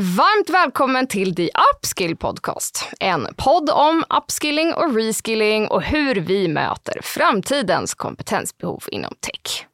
Varmt 0.00 0.50
välkommen 0.50 1.06
till 1.06 1.34
The 1.34 1.50
Upskill 1.74 2.16
Podcast. 2.16 2.88
En 3.00 3.28
podd 3.36 3.70
om 3.70 4.04
upskilling 4.18 4.74
och 4.74 4.94
reskilling 4.94 5.68
och 5.68 5.82
hur 5.82 6.14
vi 6.14 6.48
möter 6.48 7.00
framtidens 7.02 7.94
kompetensbehov 7.94 8.82
inom 8.90 9.14
tech. 9.20 9.66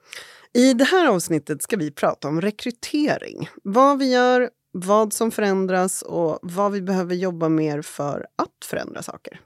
I 0.54 0.74
det 0.74 0.84
här 0.84 1.06
avsnittet 1.06 1.62
ska 1.62 1.76
vi 1.76 1.90
prata 1.90 2.29
om 2.29 2.40
rekrytering. 2.40 3.48
Vad 3.62 3.98
vi 3.98 4.12
gör, 4.12 4.50
vad 4.72 5.12
som 5.12 5.30
förändras 5.30 6.02
och 6.02 6.38
vad 6.43 6.72
vi 6.72 6.82
behöver 6.82 7.14
jobba 7.14 7.48
mer 7.48 7.82
för 7.82 8.27
att 8.36 8.64
förändra 8.64 9.02
saker. 9.02 9.41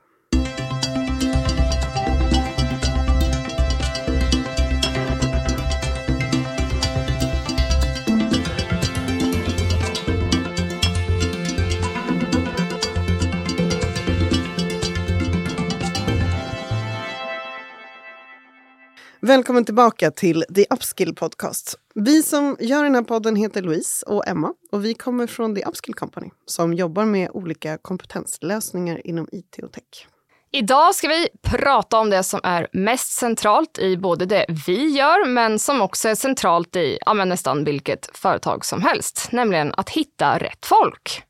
Välkommen 19.29 19.65
tillbaka 19.65 20.11
till 20.11 20.45
The 20.55 20.67
Upskill 20.71 21.15
Podcast. 21.15 21.75
Vi 21.95 22.23
som 22.23 22.57
gör 22.61 22.85
den 22.85 22.95
här 22.95 23.03
podden 23.03 23.37
heter 23.37 23.63
Louise 23.63 24.07
och 24.07 24.29
Emma 24.29 24.53
och 24.73 24.85
vi 24.85 24.95
kommer 24.95 25.27
från 25.27 25.55
The 25.55 25.65
Upskill 25.65 25.95
Company 25.95 26.31
som 26.47 26.75
jobbar 26.75 27.05
med 27.05 27.31
olika 27.31 27.79
kompetenslösningar 27.79 29.07
inom 29.07 29.29
IT 29.33 29.59
och 29.63 29.73
tech. 29.73 30.07
Idag 30.53 30.95
ska 30.95 31.09
vi 31.09 31.29
prata 31.43 31.99
om 31.99 32.11
det 32.11 32.23
som 32.23 32.41
är 32.43 32.69
mest 32.73 33.13
centralt 33.13 33.79
i 33.79 33.97
både 33.97 34.27
det 34.27 34.47
vi 34.67 34.89
gör, 34.89 35.27
men 35.27 35.59
som 35.59 35.81
också 35.81 36.09
är 36.09 36.15
centralt 36.15 36.77
i 36.77 36.99
ja, 37.07 37.13
nästan 37.15 37.65
vilket 37.65 38.17
företag 38.17 38.65
som 38.65 38.83
helst, 38.83 39.29
nämligen 39.33 39.75
att 39.77 39.91
hitta 39.91 40.39
rätt 40.39 40.67
folk. 40.67 41.23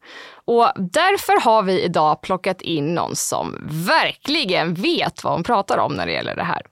Och 0.49 0.73
därför 0.77 1.41
har 1.41 1.63
vi 1.63 1.83
idag 1.83 2.23
plockat 2.23 2.63
in 2.63 2.95
någon 2.95 3.17
som 3.17 3.69
verkligen 3.89 4.75
vet 4.75 5.25
vad 5.25 5.33
hon 5.33 5.43
pratar 5.43 5.79
om 5.79 5.95
när 5.95 6.07
det 6.07 6.13
gäller 6.13 6.37
det 6.37 6.43
här. 6.43 6.63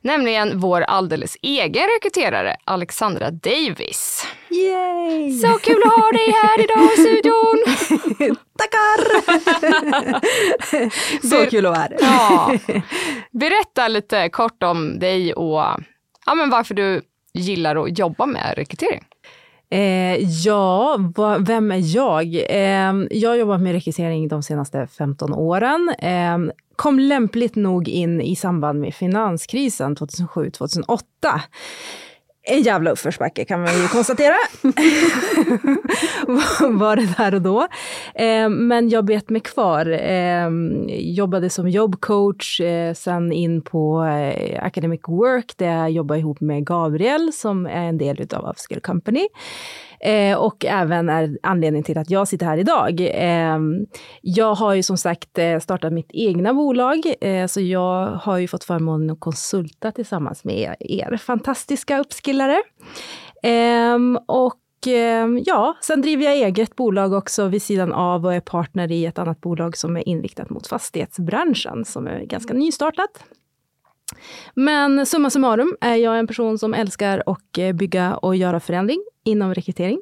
Nämligen 0.00 0.60
vår 0.60 0.80
alldeles 0.80 1.36
egen 1.42 1.88
rekryterare 1.88 2.56
Alexandra 2.64 3.30
Davis. 3.30 4.26
Yay! 4.50 5.32
Så 5.38 5.58
kul 5.58 5.82
att 5.86 5.92
ha 5.92 6.12
dig 6.12 6.34
här 6.42 6.60
idag 6.64 6.84
i 6.84 6.96
studion! 6.96 7.64
Tackar! 8.58 8.98
Så 11.28 11.50
kul 11.50 11.66
att 11.66 11.72
vara 11.72 11.82
här. 11.82 11.96
ja. 12.00 12.58
Berätta 13.30 13.88
lite 13.88 14.28
kort 14.28 14.62
om 14.62 14.98
dig 14.98 15.34
och 15.34 15.62
ja, 16.26 16.34
men 16.34 16.50
varför 16.50 16.74
du 16.74 17.02
gillar 17.32 17.76
att 17.76 17.98
jobba 17.98 18.26
med 18.26 18.54
rekrytering. 18.56 19.04
Eh, 19.74 20.28
ja, 20.44 20.96
va, 21.16 21.38
vem 21.38 21.72
är 21.72 21.96
jag? 21.96 22.34
Eh, 22.34 23.06
jag 23.10 23.30
har 23.30 23.36
jobbat 23.36 23.60
med 23.60 23.72
rekrytering 23.72 24.28
de 24.28 24.42
senaste 24.42 24.86
15 24.86 25.34
åren. 25.34 25.94
Eh, 25.98 26.38
kom 26.76 26.98
lämpligt 26.98 27.56
nog 27.56 27.88
in 27.88 28.20
i 28.20 28.36
samband 28.36 28.80
med 28.80 28.94
finanskrisen 28.94 29.96
2007-2008 29.96 31.00
en 32.46 32.62
jävla 32.62 32.90
uppförsbacke 32.90 33.44
kan 33.44 33.60
man 33.60 33.82
ju 33.82 33.88
konstatera. 33.88 34.34
var 36.78 36.96
det 36.96 37.14
där 37.18 37.34
och 37.34 37.42
då. 37.42 37.68
Eh, 38.14 38.48
men 38.48 38.88
jag 38.88 39.04
bet 39.04 39.30
mig 39.30 39.40
kvar. 39.40 39.86
Eh, 39.86 40.48
jobbade 40.98 41.50
som 41.50 41.68
jobbcoach, 41.68 42.60
eh, 42.60 42.94
sen 42.94 43.32
in 43.32 43.62
på 43.62 44.04
eh, 44.04 44.64
Academic 44.64 45.00
Work 45.08 45.56
där 45.56 45.66
jag 45.66 45.90
jobbade 45.90 46.20
ihop 46.20 46.40
med 46.40 46.66
Gabriel 46.66 47.32
som 47.32 47.66
är 47.66 47.88
en 47.88 47.98
del 47.98 48.26
av 48.34 48.50
Upskill 48.50 48.80
Company. 48.80 49.28
Eh, 50.04 50.36
och 50.36 50.64
även 50.64 51.08
är 51.08 51.38
anledningen 51.42 51.84
till 51.84 51.98
att 51.98 52.10
jag 52.10 52.28
sitter 52.28 52.46
här 52.46 52.58
idag. 52.58 53.00
Eh, 53.00 53.58
jag 54.22 54.54
har 54.54 54.74
ju 54.74 54.82
som 54.82 54.96
sagt 54.96 55.38
eh, 55.38 55.58
startat 55.58 55.92
mitt 55.92 56.10
egna 56.12 56.54
bolag, 56.54 57.14
eh, 57.20 57.46
så 57.46 57.60
jag 57.60 58.06
har 58.06 58.38
ju 58.38 58.48
fått 58.48 58.64
förmånen 58.64 59.10
att 59.10 59.20
konsulta 59.20 59.92
tillsammans 59.92 60.44
med 60.44 60.76
er 60.80 61.16
fantastiska 61.16 61.98
uppskillare. 61.98 62.62
Eh, 63.42 63.98
och 64.26 64.86
eh, 64.86 65.28
ja, 65.44 65.76
sen 65.80 66.02
driver 66.02 66.24
jag 66.24 66.34
eget 66.34 66.76
bolag 66.76 67.12
också 67.12 67.46
vid 67.46 67.62
sidan 67.62 67.92
av 67.92 68.26
och 68.26 68.34
är 68.34 68.40
partner 68.40 68.92
i 68.92 69.06
ett 69.06 69.18
annat 69.18 69.40
bolag 69.40 69.76
som 69.76 69.96
är 69.96 70.08
inriktat 70.08 70.50
mot 70.50 70.66
fastighetsbranschen, 70.66 71.84
som 71.84 72.06
är 72.06 72.20
ganska 72.24 72.54
nystartat. 72.54 73.24
Men 74.54 75.06
summa 75.06 75.30
summarum 75.30 75.76
är 75.80 75.96
jag 75.96 76.18
en 76.18 76.26
person 76.26 76.58
som 76.58 76.74
älskar 76.74 77.22
att 77.26 77.74
bygga 77.74 78.16
och 78.16 78.36
göra 78.36 78.60
förändring 78.60 79.04
inom 79.24 79.54
rekrytering. 79.54 80.00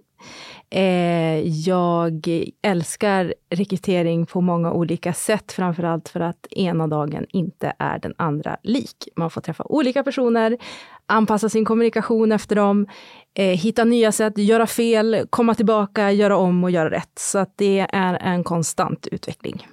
Eh, 0.71 1.41
jag 1.49 2.29
älskar 2.63 3.35
rekrytering 3.51 4.27
på 4.27 4.41
många 4.41 4.73
olika 4.73 5.13
sätt, 5.13 5.53
framförallt 5.53 6.09
för 6.09 6.21
att 6.21 6.47
ena 6.51 6.87
dagen 6.87 7.27
inte 7.29 7.73
är 7.79 7.99
den 7.99 8.15
andra 8.17 8.57
lik. 8.63 9.09
Man 9.17 9.31
får 9.31 9.41
träffa 9.41 9.65
olika 9.65 10.03
personer, 10.03 10.57
anpassa 11.07 11.49
sin 11.49 11.65
kommunikation 11.65 12.33
efter 12.33 12.57
dem, 12.57 12.87
eh, 13.35 13.45
hitta 13.47 13.85
nya 13.85 14.13
sätt, 14.13 14.39
göra 14.39 14.67
fel, 14.67 15.27
komma 15.31 15.55
tillbaka, 15.55 16.13
göra 16.13 16.37
om 16.37 16.65
och 16.65 16.71
göra 16.71 16.91
rätt. 16.91 17.19
Så 17.19 17.39
att 17.39 17.53
det 17.57 17.87
är 17.93 18.15
en 18.15 18.45
konstant 18.45 19.07
utveckling. 19.07 19.67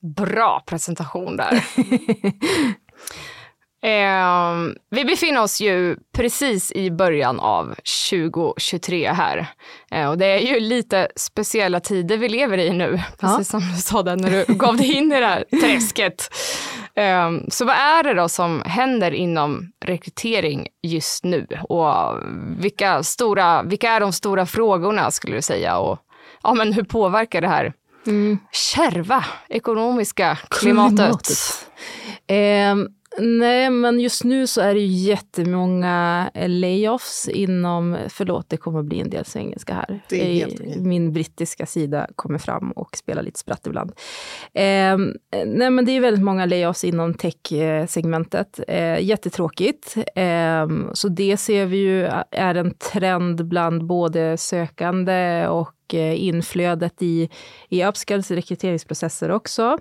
Bra 0.00 0.62
presentation 0.66 1.36
där. 1.36 1.64
Eh, 3.82 4.54
vi 4.90 5.04
befinner 5.04 5.42
oss 5.42 5.60
ju 5.60 5.96
precis 6.12 6.72
i 6.72 6.90
början 6.90 7.40
av 7.40 7.74
2023 8.10 9.12
här. 9.12 9.46
Eh, 9.90 10.08
och 10.08 10.18
det 10.18 10.26
är 10.26 10.38
ju 10.38 10.60
lite 10.60 11.08
speciella 11.16 11.80
tider 11.80 12.16
vi 12.16 12.28
lever 12.28 12.58
i 12.58 12.70
nu, 12.70 13.02
precis 13.18 13.52
ja. 13.52 13.60
som 13.60 13.60
du 13.60 13.80
sa 13.80 14.02
där 14.02 14.16
när 14.16 14.30
du 14.30 14.54
gav 14.54 14.76
dig 14.76 14.92
in 14.92 15.12
i 15.12 15.20
det 15.20 15.26
här 15.26 15.44
träsket. 15.60 16.34
Eh, 16.94 17.30
så 17.48 17.64
vad 17.64 17.76
är 17.76 18.02
det 18.02 18.14
då 18.14 18.28
som 18.28 18.62
händer 18.66 19.10
inom 19.10 19.72
rekrytering 19.84 20.68
just 20.82 21.24
nu? 21.24 21.46
Och 21.68 22.22
vilka, 22.58 23.02
stora, 23.02 23.62
vilka 23.62 23.90
är 23.90 24.00
de 24.00 24.12
stora 24.12 24.46
frågorna 24.46 25.10
skulle 25.10 25.36
du 25.36 25.42
säga? 25.42 25.78
Och 25.78 25.98
ja, 26.42 26.54
men 26.54 26.72
hur 26.72 26.82
påverkar 26.82 27.40
det 27.40 27.48
här 27.48 27.72
mm. 28.06 28.38
kärva 28.52 29.24
ekonomiska 29.48 30.38
klimatet? 30.48 30.96
klimatet. 30.96 31.68
Eh, 33.18 33.24
Nej, 33.24 33.70
men 33.70 34.00
just 34.00 34.24
nu 34.24 34.46
så 34.46 34.60
är 34.60 34.74
det 34.74 34.80
ju 34.80 34.86
jättemånga 34.86 36.30
layoffs 36.46 37.28
inom, 37.28 37.96
förlåt 38.08 38.48
det 38.48 38.56
kommer 38.56 38.78
att 38.80 38.84
bli 38.84 39.00
en 39.00 39.10
del 39.10 39.24
svengelska 39.24 39.74
här. 39.74 40.02
Det 40.08 40.42
är 40.42 40.48
I, 40.48 40.80
min 40.80 41.12
brittiska 41.12 41.66
sida 41.66 42.06
kommer 42.16 42.38
fram 42.38 42.72
och 42.72 42.96
spelar 42.96 43.22
lite 43.22 43.38
spratt 43.38 43.66
ibland. 43.66 43.92
Eh, 44.54 44.96
nej 45.46 45.70
men 45.70 45.84
det 45.84 45.92
är 45.92 46.00
väldigt 46.00 46.24
många 46.24 46.46
layoffs 46.46 46.84
inom 46.84 47.14
tech-segmentet. 47.14 48.60
Eh, 48.68 49.00
jättetråkigt. 49.00 49.96
Eh, 50.14 50.68
så 50.92 51.08
det 51.08 51.36
ser 51.36 51.66
vi 51.66 51.76
ju 51.76 52.04
är 52.30 52.54
en 52.54 52.74
trend 52.74 53.48
bland 53.48 53.86
både 53.86 54.36
sökande 54.36 55.48
och 55.48 55.74
och 55.88 55.94
eh, 55.94 56.24
inflödet 56.24 57.02
i, 57.02 57.28
i 57.68 57.84
Upskills 57.84 58.30
rekryteringsprocesser 58.30 59.30
också. 59.30 59.78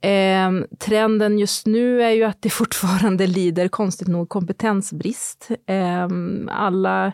Eh, 0.00 0.50
trenden 0.78 1.38
just 1.38 1.66
nu 1.66 2.02
är 2.02 2.10
ju 2.10 2.24
att 2.24 2.42
det 2.42 2.50
fortfarande 2.50 3.26
lider, 3.26 3.68
konstigt 3.68 4.08
nog, 4.08 4.28
kompetensbrist. 4.28 5.48
Eh, 5.66 6.08
alla 6.48 7.12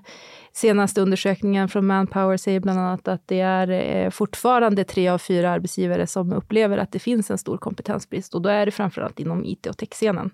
senaste 0.52 1.00
undersökningen 1.00 1.68
från 1.68 1.86
Manpower 1.86 2.36
säger 2.36 2.60
bland 2.60 2.78
annat 2.78 3.08
att 3.08 3.22
det 3.26 3.40
är 3.40 3.70
eh, 3.70 4.10
fortfarande 4.10 4.84
tre 4.84 5.08
av 5.08 5.18
fyra 5.18 5.50
arbetsgivare 5.50 6.06
som 6.06 6.32
upplever 6.32 6.78
att 6.78 6.92
det 6.92 6.98
finns 6.98 7.30
en 7.30 7.38
stor 7.38 7.58
kompetensbrist 7.58 8.34
och 8.34 8.42
då 8.42 8.48
är 8.48 8.66
det 8.66 8.72
framförallt 8.72 9.20
inom 9.20 9.44
IT 9.44 9.66
och 9.66 9.76
techscenen. 9.78 10.30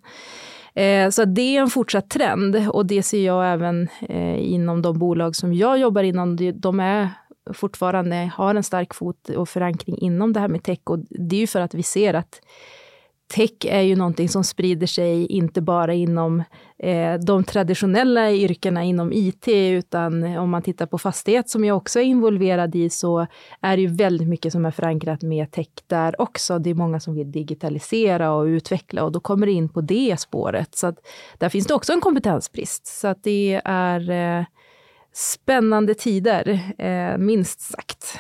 Eh, 0.75 1.11
så 1.11 1.25
det 1.25 1.57
är 1.57 1.61
en 1.61 1.71
fortsatt 1.71 2.11
trend 2.11 2.69
och 2.69 2.87
det 2.87 3.03
ser 3.03 3.27
jag 3.27 3.53
även 3.53 3.89
eh, 4.09 4.53
inom 4.53 4.83
de 4.83 4.99
bolag 4.99 5.37
som 5.37 5.55
jag 5.55 5.79
jobbar 5.79 6.03
inom. 6.03 6.53
De 6.61 6.81
är 6.81 7.09
fortfarande 7.55 8.31
har 8.35 8.55
en 8.55 8.63
stark 8.63 8.95
fot 8.95 9.29
och 9.29 9.49
förankring 9.49 9.99
inom 9.99 10.33
det 10.33 10.41
här 10.41 10.49
med 10.49 10.63
tech. 10.63 10.79
Och 10.85 10.99
det 10.99 11.37
är 11.37 11.41
ju 11.41 11.47
för 11.47 11.61
att 11.61 11.75
vi 11.75 11.83
ser 11.83 12.15
att 12.15 12.41
tech 13.33 13.65
är 13.65 13.81
ju 13.81 13.97
någonting 13.97 14.29
som 14.29 14.45
sprider 14.45 14.87
sig 14.87 15.27
inte 15.27 15.61
bara 15.61 15.95
inom 15.95 16.43
eh, 16.79 17.15
de 17.15 17.45
traditionella 17.45 18.33
yrkena 18.33 18.85
inom 18.85 19.13
IT, 19.13 19.49
utan 19.49 20.37
om 20.37 20.51
man 20.51 20.63
tittar 20.63 20.87
på 20.87 20.99
fastighet 20.99 21.51
som 21.51 21.65
jag 21.65 21.77
också 21.77 22.01
är 22.01 22.05
involverad 22.05 22.75
i, 22.75 22.91
så 22.91 23.27
är 23.61 23.77
det 23.77 23.83
ju 23.83 23.89
väldigt 23.89 24.29
mycket 24.29 24.53
som 24.53 24.65
är 24.65 24.71
förankrat 24.71 25.23
med 25.23 25.51
tech 25.51 25.69
där 25.87 26.21
också. 26.21 26.59
Det 26.59 26.71
är 26.71 26.75
många 26.75 27.01
som 27.01 27.15
vill 27.15 27.33
digitalisera 27.33 28.33
och 28.33 28.45
utveckla 28.45 29.05
och 29.05 29.13
då 29.13 29.21
kommer 29.21 29.47
det 29.47 29.53
in 29.53 29.69
på 29.69 29.81
det 29.81 30.21
spåret. 30.21 30.75
Så 30.75 30.87
att 30.87 30.97
där 31.39 31.49
finns 31.49 31.67
det 31.67 31.75
också 31.75 31.93
en 31.93 32.01
kompetensbrist. 32.01 32.87
Så 32.87 33.09
att 33.09 33.23
det 33.23 33.61
är 33.65 34.11
eh, 34.11 34.45
spännande 35.13 35.95
tider, 35.95 36.61
eh, 36.79 37.19
minst 37.19 37.61
sagt. 37.61 38.19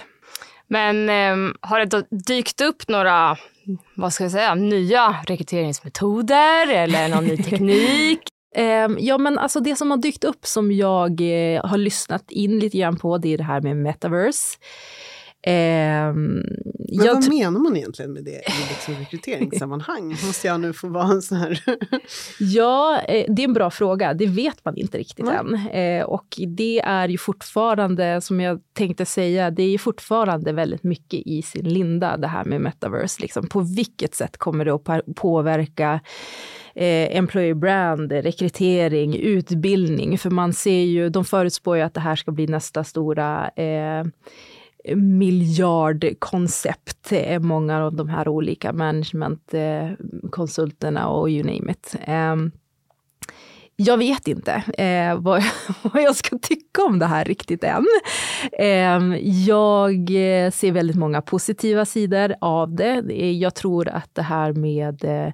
Men 0.69 1.09
eh, 1.09 1.55
har 1.61 1.85
det 1.85 2.06
dykt 2.11 2.61
upp 2.61 2.89
några 2.89 3.37
vad 3.94 4.12
ska 4.12 4.25
jag 4.25 4.33
säga, 4.33 4.55
nya 4.55 5.17
rekryteringsmetoder 5.27 6.71
eller 6.71 7.09
någon 7.09 7.25
ny 7.25 7.37
teknik? 7.50 8.21
Um, 8.56 8.97
ja, 9.00 9.19
men 9.19 9.39
alltså 9.39 9.61
det 9.61 9.77
som 9.77 9.91
har 9.91 9.99
dykt 9.99 10.25
upp 10.25 10.47
som 10.47 10.73
jag 10.73 11.21
eh, 11.21 11.65
har 11.65 11.79
lyssnat 11.79 12.31
in 12.31 12.59
lite 12.59 12.79
grann 12.79 12.97
på, 12.97 13.19
det 13.19 13.29
är 13.29 13.39
det 13.39 13.44
här 13.44 13.61
med 13.61 13.77
metaverse. 13.77 14.59
Um, 15.47 16.43
men 16.99 17.06
vad 17.06 17.29
menar 17.29 17.61
man 17.61 17.77
egentligen 17.77 18.12
med 18.12 18.25
det 18.25 18.31
i 18.31 18.69
liksom 18.69 18.94
rekryteringssammanhang? 18.94 20.09
Måste 20.27 20.47
jag 20.47 20.61
nu 20.61 20.73
få 20.73 20.89
vara 20.89 21.06
en 21.06 21.23
sån 21.23 21.39
här... 21.39 21.62
ja, 22.39 23.00
eh, 23.09 23.25
det 23.29 23.43
är 23.43 23.49
en 23.49 23.53
bra 23.53 23.71
fråga. 23.71 24.15
Det 24.15 24.27
vet 24.27 24.65
man 24.65 24.77
inte 24.77 24.99
riktigt 24.99 25.25
Nej. 25.25 25.37
än. 25.37 25.55
Eh, 25.55 26.05
och 26.05 26.27
det 26.49 26.81
är 26.81 27.09
ju 27.09 27.19
fortfarande, 27.19 28.21
som 28.21 28.41
jag 28.41 28.61
tänkte 28.73 29.06
säga, 29.06 29.50
det 29.50 29.62
är 29.62 29.71
ju 29.71 29.79
fortfarande 29.79 30.53
väldigt 30.53 30.83
mycket 30.83 31.27
i 31.27 31.43
sin 31.43 31.69
linda, 31.69 32.17
det 32.17 32.29
här 32.29 32.44
med 32.44 32.61
metaverse. 32.61 33.23
Liksom. 33.23 33.49
På 33.49 33.61
vilket 33.61 34.15
sätt 34.15 34.37
kommer 34.37 34.65
det 34.65 34.75
att 34.75 35.15
påverka 35.17 36.00
eh, 36.75 37.17
employer 37.17 37.55
brand, 37.55 38.12
rekrytering, 38.12 39.17
utbildning. 39.17 40.19
För 40.19 40.31
man 40.31 40.53
ser 40.53 40.83
ju, 40.83 41.09
de 41.09 41.25
förutspår 41.25 41.77
ju 41.77 41.83
att 41.83 41.94
det 41.94 42.00
här 42.00 42.17
ska 42.17 42.33
bli 42.33 42.47
nästa 42.47 42.85
stora 42.85 43.50
miljardkoncept, 44.96 47.12
eh, 47.12 47.40
många 47.40 47.84
av 47.84 47.94
de 47.94 48.08
här 48.08 48.29
olika 48.29 48.73
managementkonsulterna 48.73 51.08
och 51.08 51.31
you 51.31 51.44
name 51.44 51.73
it. 51.73 51.96
Ehm, 52.05 52.50
jag 53.76 53.96
vet 53.96 54.29
inte 54.29 54.52
eh, 54.79 55.20
vad, 55.20 55.43
vad, 55.82 56.02
jag 56.02 56.17
ska 56.17 56.38
tycka 56.38 56.82
om 56.82 56.99
det 56.99 57.06
här 57.06 57.25
riktigt 57.25 57.64
än. 57.64 57.87
Ehm, 58.58 59.12
eh, 59.12 59.19
jag 59.46 60.08
ser 60.52 60.73
väldigt 60.73 60.96
många 60.96 61.23
positiva 61.23 61.84
sidor 61.84 62.34
av 62.40 62.75
det. 62.75 62.94
Jag 63.32 63.55
tror 63.55 63.88
att 63.88 64.14
det 64.14 64.23
här 64.23 64.52
med 64.52 65.05
eh, 65.05 65.32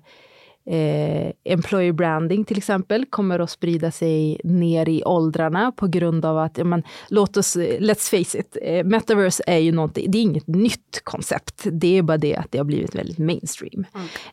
eh, 0.69 0.99
eh, 1.19 1.33
employer 1.45 1.93
branding 1.93 2.45
till 2.45 2.59
exempel 2.59 3.07
kommer 3.07 3.39
att 3.39 3.51
sprida 3.51 3.91
sig 3.91 4.41
ner 4.45 4.89
i 4.89 5.03
åldrarna 5.05 5.73
på 5.73 5.87
grund 5.87 6.25
av 6.25 6.39
att, 6.39 6.59
ja, 6.59 6.65
men, 6.65 6.83
låt 7.09 7.37
oss, 7.37 7.57
let's 7.57 8.11
face 8.11 8.39
it, 8.39 8.57
eh, 8.63 8.85
metaverse 8.85 9.43
är 9.47 9.59
ju 9.59 9.73
någonting, 9.73 10.11
det 10.11 10.19
är 10.19 10.23
inget 10.23 10.47
nytt 10.47 11.01
koncept. 11.05 11.67
Det 11.73 11.99
är 11.99 12.03
bara 12.03 12.19
det 12.19 12.37
att 12.37 12.53
det 12.53 12.59
har 12.59 12.65
blivit 12.65 12.95
väldigt 12.95 13.19
mainstream. 13.19 13.87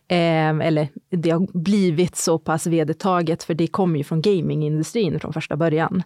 Mm. 0.07 0.61
Eh, 0.61 0.67
eller 0.67 0.87
det 1.09 1.29
har 1.29 1.59
blivit 1.59 2.15
så 2.15 2.39
pass 2.39 2.67
vedertaget, 2.67 3.43
för 3.43 3.53
det 3.53 3.67
kommer 3.67 3.97
ju 3.97 4.03
från 4.03 4.21
gamingindustrin 4.21 5.19
från 5.19 5.33
första 5.33 5.55
början. 5.55 6.03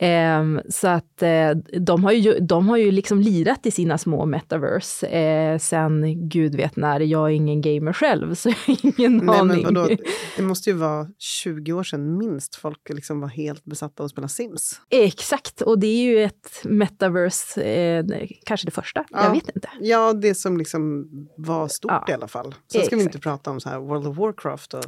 Eh, 0.00 0.44
så 0.68 0.88
att 0.88 1.22
eh, 1.22 1.50
de 1.80 2.04
har 2.04 2.12
ju, 2.12 2.38
de 2.38 2.68
har 2.68 2.76
ju 2.76 2.90
liksom 2.90 3.20
lirat 3.20 3.66
i 3.66 3.70
sina 3.70 3.98
små 3.98 4.26
metaverse 4.26 5.06
eh, 5.06 5.58
sen 5.58 6.28
gud 6.28 6.54
vet 6.54 6.76
när. 6.76 7.00
Jag 7.00 7.26
är 7.26 7.34
ingen 7.34 7.60
gamer 7.60 7.92
själv, 7.92 8.34
så 8.40 8.48
jag 8.48 8.56
har 8.66 8.76
ingen 8.84 9.16
Nej, 9.16 9.38
aning. 9.38 9.62
Men 9.62 9.74
vadå? 9.74 9.96
Det 10.36 10.42
måste 10.42 10.70
ju 10.70 10.76
vara 10.76 11.08
20 11.18 11.72
år 11.72 11.82
sedan 11.82 12.18
minst 12.18 12.54
folk 12.54 12.88
liksom 12.88 13.20
var 13.20 13.28
helt 13.28 13.64
besatta 13.64 14.02
av 14.02 14.04
att 14.04 14.10
spela 14.10 14.28
Sims. 14.28 14.80
Exakt, 14.90 15.60
och 15.60 15.78
det 15.78 15.86
är 15.86 16.02
ju 16.02 16.24
ett 16.24 16.60
metaverse, 16.64 17.62
eh, 17.62 18.04
kanske 18.46 18.66
det 18.66 18.70
första, 18.70 19.04
ja. 19.10 19.24
jag 19.24 19.32
vet 19.32 19.48
inte. 19.54 19.68
Ja, 19.80 20.12
det 20.12 20.34
som 20.34 20.56
liksom 20.56 21.08
var 21.36 21.68
stort 21.68 21.90
ja. 21.90 22.04
i 22.08 22.12
alla 22.12 22.28
fall. 22.28 22.54
Sen 22.72 22.82
ska 22.82 22.96
vi 22.96 23.02
inte 23.02 23.18
prata 23.18 23.50
om 23.50 23.60
så 23.60 23.68
här 23.68 23.78
World 23.78 24.06
of 24.06 24.16
Warcraft 24.16 24.74
och 24.74 24.84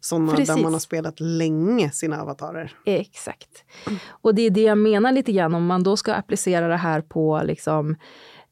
sådana 0.00 0.32
där 0.32 0.62
man 0.62 0.72
har 0.72 0.80
spelat 0.80 1.20
länge 1.20 1.90
sina 1.90 2.22
avatarer. 2.22 2.76
Exakt. 2.84 3.64
Och 4.08 4.34
det 4.34 4.42
är 4.42 4.55
det 4.56 4.62
jag 4.62 4.78
menar 4.78 5.12
lite 5.12 5.32
grann, 5.32 5.54
om 5.54 5.66
man 5.66 5.82
då 5.82 5.96
ska 5.96 6.14
applicera 6.14 6.68
det 6.68 6.76
här 6.76 7.00
på 7.00 7.40
liksom 7.44 7.96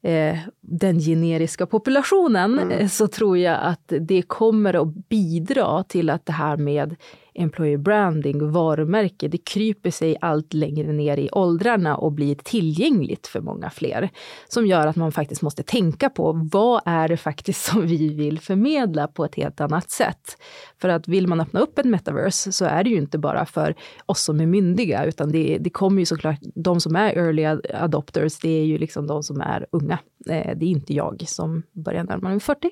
eh, 0.03 0.37
den 0.61 0.99
generiska 0.99 1.65
populationen 1.65 2.59
mm. 2.59 2.71
Eh, 2.71 2.87
så 2.87 3.07
tror 3.07 3.37
jag 3.37 3.59
att 3.61 3.93
det 3.99 4.21
kommer 4.21 4.73
att 4.73 5.09
bidra 5.09 5.83
till 5.83 6.09
att 6.09 6.25
det 6.25 6.33
här 6.33 6.57
med 6.57 6.95
employer 7.35 7.77
branding, 7.77 8.51
varumärke, 8.51 9.27
det 9.27 9.37
kryper 9.37 9.91
sig 9.91 10.17
allt 10.21 10.53
längre 10.53 10.93
ner 10.93 11.17
i 11.17 11.29
åldrarna 11.31 11.97
och 11.97 12.11
blir 12.11 12.35
tillgängligt 12.35 13.27
för 13.27 13.41
många 13.41 13.69
fler. 13.69 14.09
Som 14.47 14.67
gör 14.67 14.87
att 14.87 14.95
man 14.95 15.11
faktiskt 15.11 15.41
måste 15.41 15.63
tänka 15.63 16.09
på 16.09 16.49
vad 16.51 16.81
är 16.85 17.07
det 17.07 17.17
faktiskt 17.17 17.65
som 17.65 17.87
vi 17.87 18.13
vill 18.13 18.39
förmedla 18.39 19.07
på 19.07 19.25
ett 19.25 19.35
helt 19.35 19.61
annat 19.61 19.91
sätt. 19.91 20.37
För 20.81 20.89
att 20.89 21.07
vill 21.07 21.27
man 21.27 21.41
öppna 21.41 21.59
upp 21.59 21.79
ett 21.79 21.85
metaverse 21.85 22.51
så 22.51 22.65
är 22.65 22.83
det 22.83 22.89
ju 22.89 22.97
inte 22.97 23.17
bara 23.17 23.45
för 23.45 23.75
oss 24.05 24.23
som 24.23 24.39
är 24.39 24.45
myndiga, 24.45 25.05
utan 25.05 25.31
det, 25.31 25.57
det 25.61 25.69
kommer 25.69 25.99
ju 25.99 26.05
såklart, 26.05 26.39
de 26.55 26.81
som 26.81 26.95
är 26.95 27.17
early 27.17 27.45
adopters, 27.73 28.39
det 28.39 28.49
är 28.49 28.65
ju 28.65 28.77
liksom 28.77 29.07
de 29.07 29.23
som 29.23 29.41
är 29.41 29.65
unga. 29.71 29.99
Eh, 30.29 30.57
det 30.57 30.65
är 30.65 30.69
inte 30.69 30.93
jag 30.93 31.23
som 31.27 31.63
börjar 31.71 32.03
närma 32.03 32.29
mig 32.29 32.39
40. 32.39 32.71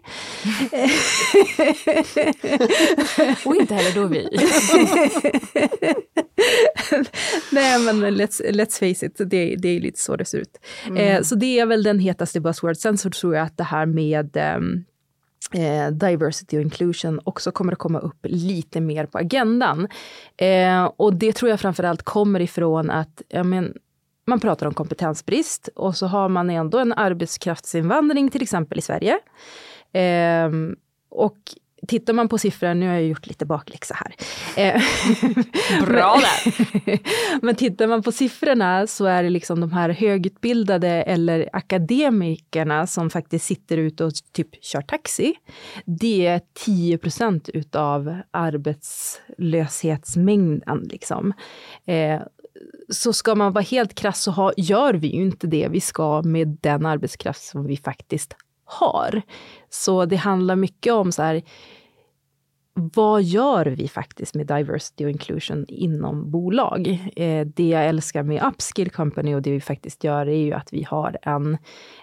och 3.45 3.55
inte 3.55 3.73
heller 3.73 3.95
då 4.01 4.07
vi. 4.07 4.27
Nej 7.51 7.79
men 7.79 8.17
let's, 8.17 8.41
let's 8.51 8.79
face 8.79 9.05
it, 9.05 9.15
det, 9.17 9.55
det 9.55 9.69
är 9.69 9.79
lite 9.79 9.99
så 9.99 10.15
det 10.15 10.25
ser 10.25 10.37
ut. 10.37 10.57
Mm. 10.87 10.97
Eh, 10.97 11.21
så 11.21 11.35
det 11.35 11.59
är 11.59 11.65
väl 11.65 11.83
den 11.83 11.99
hetaste 11.99 12.39
buzzword. 12.39 12.77
Sen 12.77 12.97
så 12.97 13.09
tror 13.09 13.35
jag 13.35 13.45
att 13.45 13.57
det 13.57 13.63
här 13.63 13.85
med 13.85 14.37
ehm, 14.37 14.83
eh, 15.53 15.91
diversity 15.91 16.57
och 16.57 16.61
inclusion 16.61 17.19
också 17.23 17.51
kommer 17.51 17.73
att 17.73 17.79
komma 17.79 17.99
upp 17.99 18.19
lite 18.23 18.81
mer 18.81 19.05
på 19.05 19.17
agendan. 19.17 19.87
Eh, 20.37 20.83
och 20.83 21.13
det 21.13 21.33
tror 21.33 21.49
jag 21.49 21.59
framförallt 21.59 22.03
kommer 22.03 22.39
ifrån 22.39 22.89
att 22.89 23.21
ja, 23.29 23.43
men, 23.43 23.73
man 24.25 24.39
pratar 24.39 24.67
om 24.67 24.73
kompetensbrist 24.73 25.69
och 25.75 25.95
så 25.95 26.07
har 26.07 26.29
man 26.29 26.49
ändå 26.49 26.79
en 26.79 26.93
arbetskraftsinvandring 26.93 28.29
till 28.29 28.41
exempel 28.41 28.77
i 28.77 28.81
Sverige. 28.81 29.19
Eh, 29.93 30.49
och 31.09 31.37
tittar 31.87 32.13
man 32.13 32.29
på 32.29 32.37
siffror, 32.37 32.73
nu 32.73 32.87
har 32.87 32.93
jag 32.93 33.03
gjort 33.03 33.27
lite 33.27 33.45
bakläxa 33.45 33.95
här. 33.95 34.15
Eh, 34.55 34.81
Bra 35.85 36.15
där! 36.15 36.99
Men 37.45 37.55
tittar 37.55 37.87
man 37.87 38.03
på 38.03 38.11
siffrorna 38.11 38.87
så 38.87 39.05
är 39.05 39.23
det 39.23 39.29
liksom 39.29 39.59
de 39.59 39.71
här 39.71 39.89
högutbildade 39.89 40.89
eller 40.89 41.49
akademikerna 41.53 42.87
som 42.87 43.09
faktiskt 43.09 43.45
sitter 43.45 43.77
ute 43.77 44.05
och 44.05 44.13
typ 44.31 44.63
kör 44.63 44.81
taxi. 44.81 45.33
Det 45.85 46.25
är 46.25 46.41
10 46.53 46.97
procent 46.97 47.49
utav 47.49 48.15
arbetslöshetsmängden. 48.31 50.87
Liksom. 50.91 51.33
Eh, 51.85 52.21
så 52.89 53.13
ska 53.13 53.35
man 53.35 53.53
vara 53.53 53.63
helt 53.63 53.95
krass 53.95 54.21
så 54.21 54.53
gör 54.57 54.93
vi 54.93 55.07
ju 55.07 55.21
inte 55.21 55.47
det 55.47 55.67
vi 55.67 55.81
ska 55.81 56.21
med 56.21 56.57
den 56.61 56.85
arbetskraft 56.85 57.43
som 57.43 57.65
vi 57.65 57.77
faktiskt 57.77 58.35
har. 58.65 59.21
Så 59.69 60.05
det 60.05 60.15
handlar 60.15 60.55
mycket 60.55 60.93
om 60.93 61.11
så 61.11 61.21
här, 61.21 61.41
vad 62.75 63.23
gör 63.23 63.65
vi 63.65 63.87
faktiskt 63.87 64.35
med 64.35 64.47
diversity 64.47 65.05
och 65.05 65.09
inclusion 65.09 65.65
inom 65.67 66.31
bolag? 66.31 67.11
Eh, 67.15 67.47
det 67.47 67.67
jag 67.67 67.85
älskar 67.85 68.23
med 68.23 68.43
Upskill 68.43 68.89
Company 68.89 69.35
och 69.35 69.41
det 69.41 69.51
vi 69.51 69.61
faktiskt 69.61 70.03
gör 70.03 70.27
är 70.27 70.45
ju 70.45 70.53
att 70.53 70.73
vi 70.73 70.83
har 70.83 71.17
en, 71.21 71.57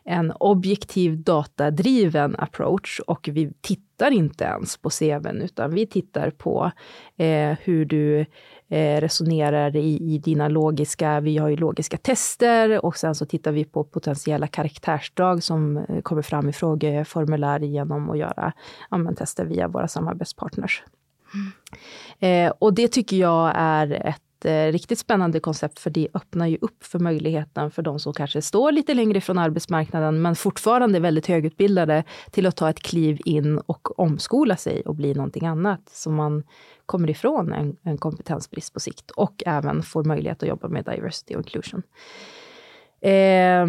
en 0.05 0.33
objektiv 0.33 1.23
datadriven 1.23 2.37
approach 2.39 3.01
och 3.07 3.29
vi 3.33 3.53
tittar 3.61 4.11
inte 4.11 4.45
ens 4.45 4.77
på 4.77 4.91
CVn 4.91 5.43
utan 5.43 5.75
vi 5.75 5.87
tittar 5.87 6.31
på 6.31 6.71
eh, 7.17 7.57
hur 7.63 7.85
du 7.85 8.27
resonerar 8.77 9.77
i, 9.77 10.15
i 10.15 10.19
dina 10.19 10.49
logiska, 10.49 11.21
vi 11.21 11.39
har 11.39 11.49
ju 11.49 11.57
logiska 11.57 11.97
tester 11.97 12.85
och 12.85 12.97
sen 12.97 13.15
så 13.15 13.27
tittar 13.27 13.53
vi 13.53 13.65
på 13.65 13.85
potentiella 13.85 14.47
karaktärsdrag 14.47 15.43
som 15.43 15.77
eh, 15.77 16.01
kommer 16.03 16.23
fram 16.23 16.49
i 16.49 16.53
frågeformulär 16.53 17.61
genom 17.61 18.11
att 18.11 18.19
göra 18.19 18.53
ja, 18.91 19.13
tester 19.17 19.45
via 19.45 19.69
våra 19.69 19.89
samarbetspartners. 19.89 20.83
Mm. 21.35 22.47
Eh, 22.47 22.53
och 22.59 22.75
det 22.75 22.89
tycker 22.89 23.17
jag 23.17 23.53
är 23.55 24.07
ett 24.09 24.23
eh, 24.45 24.73
riktigt 24.73 24.99
spännande 24.99 25.41
koncept 25.41 25.79
för 25.79 25.91
det 25.91 26.09
öppnar 26.15 26.47
ju 26.47 26.59
upp 26.61 26.85
för 26.85 26.99
möjligheten 26.99 27.71
för 27.71 27.83
de 27.83 27.99
som 27.99 28.13
kanske 28.13 28.43
står 28.43 28.73
lite 28.73 28.95
längre 28.95 29.19
ifrån 29.19 29.39
arbetsmarknaden 29.39 30.23
men 30.23 30.37
fortfarande 30.37 30.99
är 30.99 31.01
väldigt 31.01 31.27
högutbildade 31.27 32.05
till 32.31 32.47
att 32.47 32.57
ta 32.57 32.71
ett 32.71 32.83
kliv 32.83 33.21
in 33.25 33.59
och 33.59 34.01
omskola 34.01 34.57
sig 34.57 34.83
och 34.83 34.95
bli 34.95 35.15
någonting 35.15 35.47
annat. 35.47 35.89
Så 35.89 36.11
man 36.11 36.43
kommer 36.87 37.11
ifrån 37.11 37.53
en, 37.53 37.77
en 37.83 37.99
kompetensbrist 37.99 38.75
på 38.75 38.81
sikt 38.81 39.11
och 39.11 39.43
även 39.47 39.83
får 39.83 40.05
möjlighet 40.05 40.43
att 40.43 40.49
jobba 40.49 40.69
med 40.69 40.85
diversity 40.85 41.35
och 41.35 41.41
inclusion. 41.41 41.83
Eh, 43.01 43.67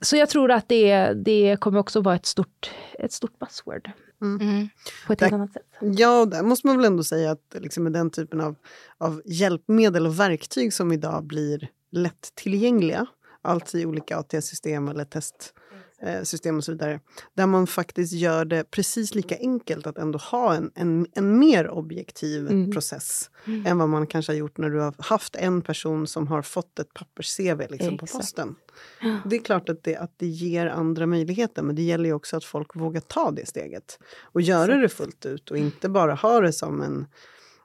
så 0.00 0.16
jag 0.16 0.28
tror 0.28 0.50
att 0.50 0.68
det, 0.68 1.12
det 1.12 1.56
kommer 1.60 1.78
också 1.78 2.00
vara 2.00 2.14
ett 2.14 2.26
stort, 2.26 2.70
ett 2.98 3.12
stort 3.12 3.38
buzzword. 3.38 3.90
Mm. 4.22 4.48
mm. 4.48 4.68
På 5.06 5.12
ett 5.12 5.20
helt 5.20 5.32
annat 5.32 5.52
sätt. 5.52 5.66
Ja, 5.80 6.26
där 6.26 6.42
måste 6.42 6.66
man 6.66 6.76
väl 6.76 6.86
ändå 6.86 7.04
säga 7.04 7.30
att 7.30 7.56
liksom 7.58 7.84
med 7.84 7.92
den 7.92 8.10
typen 8.10 8.40
av, 8.40 8.56
av 8.98 9.22
hjälpmedel 9.24 10.06
och 10.06 10.20
verktyg 10.20 10.72
som 10.72 10.92
idag 10.92 11.24
blir 11.24 11.68
lättillgängliga, 11.92 13.06
allt 13.42 13.74
i 13.74 13.86
olika 13.86 14.16
AT-system 14.16 14.88
eller 14.88 15.04
test 15.04 15.54
system 16.22 16.56
och 16.56 16.64
så 16.64 16.72
vidare. 16.72 17.00
Där 17.34 17.46
man 17.46 17.66
faktiskt 17.66 18.12
gör 18.12 18.44
det 18.44 18.70
precis 18.70 19.14
lika 19.14 19.36
enkelt 19.38 19.86
att 19.86 19.98
ändå 19.98 20.18
ha 20.18 20.54
en, 20.54 20.70
en, 20.74 21.06
en 21.12 21.38
mer 21.38 21.70
objektiv 21.70 22.50
mm. 22.50 22.72
process 22.72 23.30
mm. 23.46 23.66
än 23.66 23.78
vad 23.78 23.88
man 23.88 24.06
kanske 24.06 24.32
har 24.32 24.36
gjort 24.36 24.58
när 24.58 24.70
du 24.70 24.80
har 24.80 24.94
haft 24.98 25.36
en 25.36 25.62
person 25.62 26.06
som 26.06 26.26
har 26.26 26.42
fått 26.42 26.78
ett 26.78 26.94
pappers-CV 26.94 27.70
liksom 27.70 27.98
på 27.98 28.06
posten. 28.06 28.56
Det 29.24 29.36
är 29.36 29.40
klart 29.40 29.68
att 29.68 29.84
det, 29.84 29.96
att 29.96 30.14
det 30.16 30.26
ger 30.26 30.66
andra 30.66 31.06
möjligheter 31.06 31.62
men 31.62 31.76
det 31.76 31.82
gäller 31.82 32.04
ju 32.04 32.12
också 32.12 32.36
att 32.36 32.44
folk 32.44 32.76
vågar 32.76 33.00
ta 33.00 33.30
det 33.30 33.46
steget 33.46 33.98
och 34.22 34.40
göra 34.40 34.76
det 34.76 34.88
fullt 34.88 35.26
ut 35.26 35.50
och 35.50 35.58
inte 35.58 35.88
bara 35.88 36.14
ha 36.14 36.40
det 36.40 36.52
som 36.52 36.82
en 36.82 37.06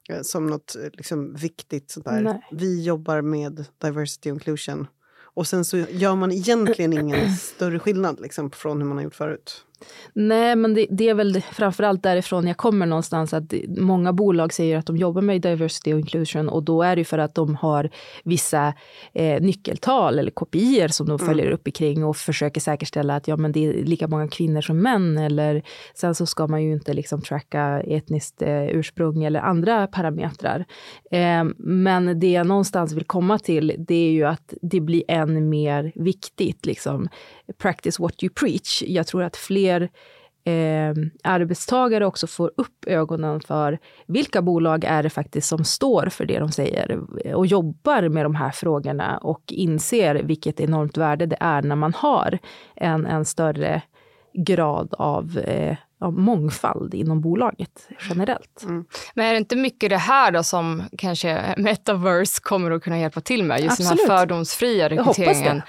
eh, 0.09 0.21
som 0.21 0.47
något 0.47 0.75
eh, 0.75 0.89
liksom, 0.93 1.33
viktigt. 1.33 1.91
Sånt 1.91 2.05
där. 2.05 2.41
Vi 2.51 2.83
jobbar 2.83 3.21
med 3.21 3.65
diversity 3.81 4.31
och 4.31 4.35
inclusion. 4.35 4.87
Och 5.33 5.47
sen 5.47 5.65
så 5.65 5.77
gör 5.77 6.15
man 6.15 6.31
egentligen 6.31 6.93
ingen 6.93 7.35
större 7.37 7.79
skillnad 7.79 8.19
liksom, 8.19 8.51
från 8.51 8.81
hur 8.81 8.87
man 8.87 8.97
har 8.97 9.03
gjort 9.03 9.15
förut. 9.15 9.65
Nej, 10.13 10.55
men 10.55 10.73
det, 10.73 10.87
det, 10.89 11.09
är 11.09 11.13
väl 11.13 11.41
framförallt 11.41 12.03
därifrån 12.03 12.47
jag 12.47 12.57
kommer 12.57 12.85
någonstans 12.85 13.33
att 13.33 13.53
många 13.77 14.13
bolag 14.13 14.53
säger 14.53 14.77
att 14.77 14.85
de 14.85 14.97
jobbar 14.97 15.21
med 15.21 15.41
diversity 15.41 15.93
och 15.93 15.99
inclusion 15.99 16.49
och 16.49 16.63
då 16.63 16.83
är 16.83 16.95
det 16.95 17.05
för 17.05 17.17
att 17.17 17.35
de 17.35 17.55
har 17.55 17.89
vissa 18.23 18.73
eh, 19.13 19.41
nyckeltal 19.41 20.19
eller 20.19 20.31
kopior 20.31 20.87
som 20.87 21.07
de 21.07 21.19
mm. 21.19 21.27
följer 21.27 21.51
upp 21.51 21.73
kring 21.73 22.05
och 22.05 22.17
försöker 22.17 22.61
säkerställa 22.61 23.15
att 23.15 23.27
ja, 23.27 23.37
men 23.37 23.51
det 23.51 23.65
är 23.65 23.73
lika 23.73 24.07
många 24.07 24.27
kvinnor 24.27 24.61
som 24.61 24.81
män 24.81 25.17
eller 25.17 25.63
sen 25.93 26.15
så 26.15 26.25
ska 26.25 26.47
man 26.47 26.63
ju 26.63 26.73
inte 26.73 26.93
liksom 26.93 27.21
tracka 27.21 27.81
etniskt 27.81 28.41
eh, 28.41 28.63
ursprung 28.63 29.23
eller 29.23 29.39
andra 29.39 29.87
parametrar. 29.87 30.65
Eh, 31.11 31.43
men 31.57 32.19
det 32.19 32.31
jag 32.31 32.47
någonstans 32.47 32.93
vill 32.93 33.05
komma 33.05 33.39
till 33.39 33.75
det 33.77 33.95
är 33.95 34.11
ju 34.11 34.23
att 34.23 34.53
det 34.61 34.79
blir 34.79 35.03
än 35.07 35.49
mer 35.49 35.91
viktigt 35.95 36.65
liksom 36.65 37.09
practice 37.57 37.99
what 37.99 38.23
you 38.23 38.33
preach. 38.33 38.83
Jag 38.87 39.07
tror 39.07 39.23
att 39.23 39.37
fler 39.37 39.89
eh, 40.43 40.93
arbetstagare 41.23 42.05
också 42.05 42.27
får 42.27 42.51
upp 42.57 42.85
ögonen 42.87 43.39
för 43.41 43.79
vilka 44.07 44.41
bolag 44.41 44.83
är 44.83 45.03
det 45.03 45.09
faktiskt 45.09 45.47
som 45.47 45.63
står 45.63 46.05
för 46.05 46.25
det 46.25 46.39
de 46.39 46.51
säger 46.51 46.99
och 47.35 47.45
jobbar 47.45 48.09
med 48.09 48.25
de 48.25 48.35
här 48.35 48.51
frågorna 48.51 49.17
och 49.17 49.43
inser 49.47 50.15
vilket 50.15 50.59
enormt 50.59 50.97
värde 50.97 51.25
det 51.25 51.37
är 51.39 51.61
när 51.61 51.75
man 51.75 51.93
har 51.93 52.39
en, 52.75 53.05
en 53.05 53.25
större 53.25 53.81
grad 54.33 54.93
av 54.93 55.37
eh, 55.37 55.77
av 56.01 56.13
mångfald 56.13 56.93
inom 56.93 57.21
bolaget 57.21 57.87
generellt. 58.09 58.63
Mm. 58.63 58.85
Men 59.13 59.25
är 59.25 59.31
det 59.31 59.37
inte 59.37 59.55
mycket 59.55 59.89
det 59.89 59.97
här 59.97 60.31
då 60.31 60.43
som 60.43 60.83
kanske 60.97 61.55
metaverse 61.57 62.41
kommer 62.41 62.71
att 62.71 62.83
kunna 62.83 62.99
hjälpa 62.99 63.21
till 63.21 63.43
med? 63.43 63.59
Just 63.59 63.71
Absolut. 63.71 63.99
den 63.99 64.09
här 64.09 64.17
fördomsfria 64.17 64.89
rekryteringen. 64.89 65.61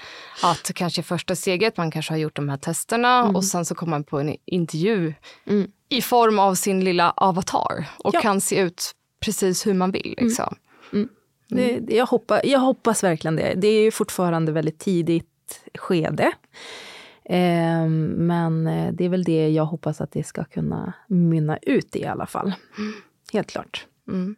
Att 0.43 0.71
kanske 0.75 1.03
första 1.03 1.35
steget, 1.35 1.77
man 1.77 1.91
kanske 1.91 2.13
har 2.13 2.17
gjort 2.17 2.35
de 2.35 2.49
här 2.49 2.57
testerna 2.57 3.19
mm. 3.19 3.35
och 3.35 3.45
sen 3.45 3.65
så 3.65 3.75
kommer 3.75 3.89
man 3.89 4.03
på 4.03 4.19
en 4.19 4.35
intervju 4.45 5.13
mm. 5.47 5.67
i 5.89 6.01
form 6.01 6.39
av 6.39 6.55
sin 6.55 6.83
lilla 6.83 7.11
avatar 7.11 7.89
och 7.97 8.15
ja. 8.15 8.21
kan 8.21 8.41
se 8.41 8.59
ut 8.59 8.91
precis 9.19 9.67
hur 9.67 9.73
man 9.73 9.91
vill. 9.91 10.15
Mm. 10.17 10.27
Liksom. 10.27 10.55
Mm. 10.93 11.09
Det, 11.49 11.95
jag, 11.95 12.05
hoppas, 12.05 12.41
jag 12.43 12.59
hoppas 12.59 13.03
verkligen 13.03 13.35
det. 13.35 13.53
Det 13.57 13.67
är 13.67 13.81
ju 13.81 13.91
fortfarande 13.91 14.51
väldigt 14.51 14.79
tidigt 14.79 15.61
skede. 15.77 16.31
Ehm, 17.25 18.05
men 18.07 18.67
eh, 18.67 18.93
det 18.93 19.05
är 19.05 19.09
väl 19.09 19.23
det 19.23 19.49
jag 19.49 19.65
hoppas 19.65 20.01
att 20.01 20.11
det 20.11 20.23
ska 20.23 20.43
kunna 20.43 20.93
mynna 21.07 21.57
ut 21.57 21.95
i 21.95 22.05
alla 22.05 22.25
fall. 22.25 22.53
Helt 23.33 23.51
klart. 23.51 23.87
Mm. 24.07 24.35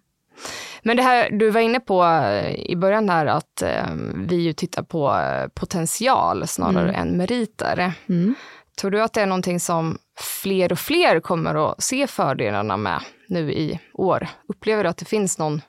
Men 0.83 0.97
det 0.97 1.03
här 1.03 1.29
du 1.29 1.49
var 1.49 1.61
inne 1.61 1.79
på 1.79 2.03
eh, 2.03 2.55
i 2.55 2.75
början 2.75 3.09
här 3.09 3.25
att 3.25 3.61
eh, 3.61 3.95
vi 4.15 4.35
ju 4.35 4.53
tittar 4.53 4.83
på 4.83 5.15
eh, 5.15 5.47
potential 5.47 6.47
snarare 6.47 6.89
mm. 6.89 7.01
än 7.01 7.17
meriter. 7.17 7.93
Mm. 8.09 8.35
Tror 8.79 8.91
du 8.91 9.01
att 9.01 9.13
det 9.13 9.21
är 9.21 9.25
någonting 9.25 9.59
som 9.59 9.97
fler 10.43 10.71
och 10.71 10.79
fler 10.79 11.19
kommer 11.19 11.71
att 11.71 11.83
se 11.83 12.07
fördelarna 12.07 12.77
med 12.77 13.01
nu 13.27 13.53
i 13.53 13.79
år? 13.93 14.27
Upplever 14.47 14.83
du 14.83 14.89
att 14.89 14.97
det 14.97 15.05
finns 15.05 15.37
någon 15.37 15.61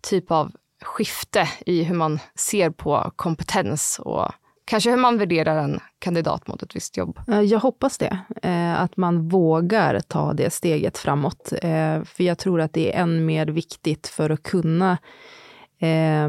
typ 0.00 0.30
av 0.30 0.52
skifte 0.84 1.48
i 1.66 1.82
hur 1.82 1.94
man 1.94 2.18
ser 2.34 2.70
på 2.70 3.12
kompetens 3.16 4.00
och 4.04 4.32
kanske 4.70 4.90
hur 4.90 4.96
man 4.96 5.18
värderar 5.18 5.56
en 5.56 5.80
kandidat 5.98 6.46
mot 6.46 6.62
ett 6.62 6.76
visst 6.76 6.96
jobb. 6.96 7.20
Eh, 7.28 7.40
jag 7.40 7.58
hoppas 7.58 7.98
det, 7.98 8.18
eh, 8.42 8.80
att 8.80 8.96
man 8.96 9.28
vågar 9.28 10.00
ta 10.00 10.32
det 10.32 10.50
steget 10.50 10.98
framåt. 10.98 11.52
Eh, 11.62 12.02
för 12.04 12.24
jag 12.24 12.38
tror 12.38 12.60
att 12.60 12.72
det 12.72 12.96
är 12.96 13.02
än 13.02 13.26
mer 13.26 13.46
viktigt 13.46 14.06
för 14.06 14.30
att 14.30 14.42
kunna 14.42 14.98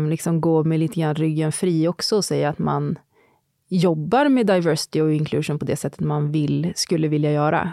liksom 0.10 0.41
gå 0.41 0.63
med 0.63 0.79
lite 0.79 1.00
grann 1.00 1.15
ryggen 1.15 1.51
fri 1.51 1.88
också 1.88 2.15
och 2.15 2.25
säga 2.25 2.50
att 2.50 2.60
man 2.60 3.00
jobbar 3.69 4.29
med 4.29 4.48
diversity 4.48 5.01
och 5.01 5.13
inclusion 5.13 5.60
på 5.60 5.65
det 5.65 5.75
sättet 5.75 6.00
man 6.00 6.31
vill, 6.31 6.71
skulle 6.75 7.07
vilja 7.07 7.31
göra. 7.31 7.71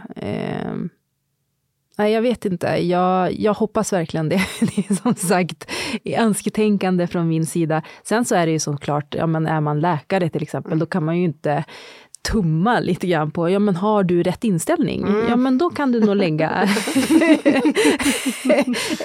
Nej, 1.98 2.12
jag 2.12 2.22
vet 2.22 2.44
inte. 2.44 2.66
Jag, 2.66 3.32
jag 3.32 3.54
hoppas 3.54 3.92
verkligen 3.92 4.28
det. 4.28 4.40
Det 4.60 4.90
är 4.90 4.94
som 4.94 5.14
sagt 5.14 5.70
önsketänkande 6.04 7.06
från 7.06 7.28
min 7.28 7.46
sida. 7.46 7.82
Sen 8.02 8.24
så 8.24 8.34
är 8.34 8.46
det 8.46 8.52
ju 8.52 8.58
såklart, 8.58 9.14
ja 9.14 9.26
men 9.26 9.46
är 9.46 9.60
man 9.60 9.80
läkare 9.80 10.28
till 10.28 10.42
exempel, 10.42 10.78
då 10.78 10.86
kan 10.86 11.04
man 11.04 11.18
ju 11.18 11.24
inte 11.24 11.64
tumma 12.30 12.80
lite 12.80 13.06
grann 13.06 13.30
på, 13.30 13.50
ja 13.50 13.58
men 13.58 13.76
har 13.76 14.02
du 14.02 14.22
rätt 14.22 14.44
inställning? 14.44 15.02
Mm. 15.02 15.28
Ja 15.28 15.36
men 15.36 15.58
då 15.58 15.70
kan 15.70 15.92
du 15.92 16.00
nog 16.00 16.16
lägga 16.16 16.62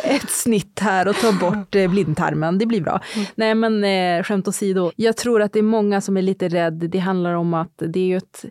ett 0.03 0.29
snitt 0.29 0.79
här 0.79 1.07
och 1.07 1.15
ta 1.15 1.31
bort 1.31 1.75
eh, 1.75 1.89
blindtarmen, 1.89 2.57
det 2.57 2.65
blir 2.65 2.81
bra. 2.81 3.01
Mm. 3.15 3.27
Nej 3.35 3.55
men 3.55 3.83
eh, 3.83 4.23
skämt 4.23 4.47
åsido, 4.47 4.91
jag 4.95 5.17
tror 5.17 5.41
att 5.41 5.53
det 5.53 5.59
är 5.59 5.63
många 5.63 6.01
som 6.01 6.17
är 6.17 6.21
lite 6.21 6.47
rädda. 6.47 6.87
Det 6.87 6.99
handlar 6.99 7.33
om 7.33 7.53
att 7.53 7.73
det 7.77 7.99
är 7.99 8.05
ju 8.05 8.17
ett 8.17 8.45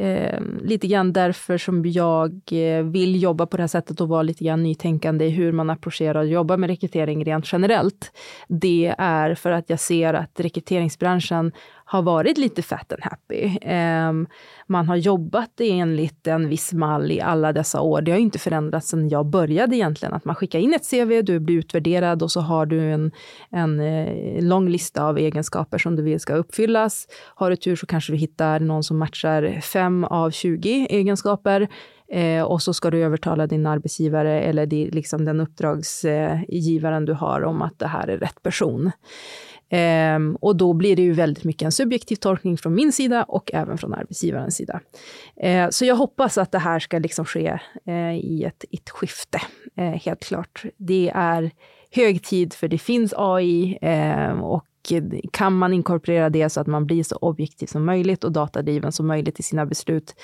Eh, 0.00 0.40
lite 0.62 0.86
grann 0.86 1.12
därför 1.12 1.58
som 1.58 1.86
jag 1.86 2.40
eh, 2.52 2.82
vill 2.82 3.22
jobba 3.22 3.46
på 3.46 3.56
det 3.56 3.62
här 3.62 3.68
sättet 3.68 4.00
och 4.00 4.08
vara 4.08 4.22
lite 4.22 4.44
grann 4.44 4.62
nytänkande 4.62 5.24
i 5.24 5.30
hur 5.30 5.52
man 5.52 5.70
approcherar 5.70 6.20
och 6.20 6.26
jobbar 6.26 6.56
med 6.56 6.70
rekrytering 6.70 7.24
rent 7.24 7.52
generellt. 7.52 8.12
Det 8.48 8.94
är 8.98 9.34
för 9.34 9.50
att 9.50 9.70
jag 9.70 9.80
ser 9.80 10.14
att 10.14 10.40
rekryteringsbranschen 10.40 11.52
har 11.90 12.02
varit 12.02 12.38
lite 12.38 12.62
fat 12.62 12.92
and 12.92 13.02
happy. 13.02 13.68
Um, 13.68 14.26
man 14.66 14.88
har 14.88 14.96
jobbat 14.96 15.60
enligt 15.60 16.26
en 16.26 16.48
viss 16.48 16.72
mall 16.72 17.12
i 17.12 17.20
alla 17.20 17.52
dessa 17.52 17.80
år. 17.80 18.02
Det 18.02 18.10
har 18.10 18.18
inte 18.18 18.38
förändrats 18.38 18.88
sedan 18.88 19.08
jag 19.08 19.26
började 19.26 19.76
egentligen. 19.76 20.14
Att 20.14 20.24
man 20.24 20.34
skickar 20.34 20.58
in 20.58 20.74
ett 20.74 20.90
CV, 20.90 21.22
du 21.22 21.40
blir 21.40 21.56
utvärderad 21.56 22.22
och 22.22 22.30
så 22.30 22.40
har 22.40 22.66
du 22.66 22.80
en, 22.80 23.10
en 23.50 23.80
eh, 23.80 24.42
lång 24.42 24.68
lista 24.68 25.04
av 25.04 25.18
egenskaper 25.18 25.78
som 25.78 25.96
du 25.96 26.02
vill 26.02 26.20
ska 26.20 26.34
uppfyllas. 26.34 27.06
Har 27.34 27.50
du 27.50 27.56
tur 27.56 27.76
så 27.76 27.86
kanske 27.86 28.12
du 28.12 28.16
hittar 28.16 28.60
någon 28.60 28.84
som 28.84 28.98
matchar 28.98 29.60
5 29.60 30.04
av 30.04 30.30
20 30.30 30.86
egenskaper. 30.90 31.68
Eh, 32.12 32.42
och 32.42 32.62
så 32.62 32.74
ska 32.74 32.90
du 32.90 33.04
övertala 33.04 33.46
din 33.46 33.66
arbetsgivare 33.66 34.40
eller 34.40 34.66
det, 34.66 34.90
liksom 34.90 35.24
den 35.24 35.40
uppdragsgivaren 35.40 37.04
du 37.04 37.12
har 37.12 37.44
om 37.44 37.62
att 37.62 37.78
det 37.78 37.86
här 37.86 38.08
är 38.08 38.18
rätt 38.18 38.42
person. 38.42 38.90
Ehm, 39.70 40.36
och 40.40 40.56
då 40.56 40.72
blir 40.72 40.96
det 40.96 41.02
ju 41.02 41.12
väldigt 41.12 41.44
mycket 41.44 41.62
en 41.62 41.72
subjektiv 41.72 42.16
tolkning 42.16 42.58
från 42.58 42.74
min 42.74 42.92
sida 42.92 43.22
och 43.22 43.50
även 43.54 43.78
från 43.78 43.94
arbetsgivarens 43.94 44.56
sida. 44.56 44.80
Ehm, 45.36 45.72
så 45.72 45.84
jag 45.84 45.96
hoppas 45.96 46.38
att 46.38 46.52
det 46.52 46.58
här 46.58 46.78
ska 46.78 46.98
liksom 46.98 47.24
ske 47.24 47.58
eh, 47.86 48.14
i 48.14 48.44
ett, 48.44 48.64
ett 48.70 48.90
skifte, 48.90 49.40
uh, 49.78 49.84
helt 49.84 50.24
klart. 50.24 50.62
Det 50.76 51.12
är 51.14 51.50
hög 51.90 52.22
tid 52.22 52.54
för 52.54 52.68
det 52.68 52.78
finns 52.78 53.14
AI 53.16 53.78
ehm, 53.82 54.42
och 54.42 54.66
kan 55.32 55.58
man 55.58 55.72
inkorporera 55.72 56.30
det 56.30 56.50
så 56.50 56.60
att 56.60 56.66
man 56.66 56.86
blir 56.86 57.02
så 57.02 57.16
objektiv 57.16 57.66
som 57.66 57.84
möjligt 57.84 58.24
och 58.24 58.32
datadriven 58.32 58.92
som 58.92 59.06
möjligt 59.06 59.40
i 59.40 59.42
sina 59.42 59.66
beslut, 59.66 60.14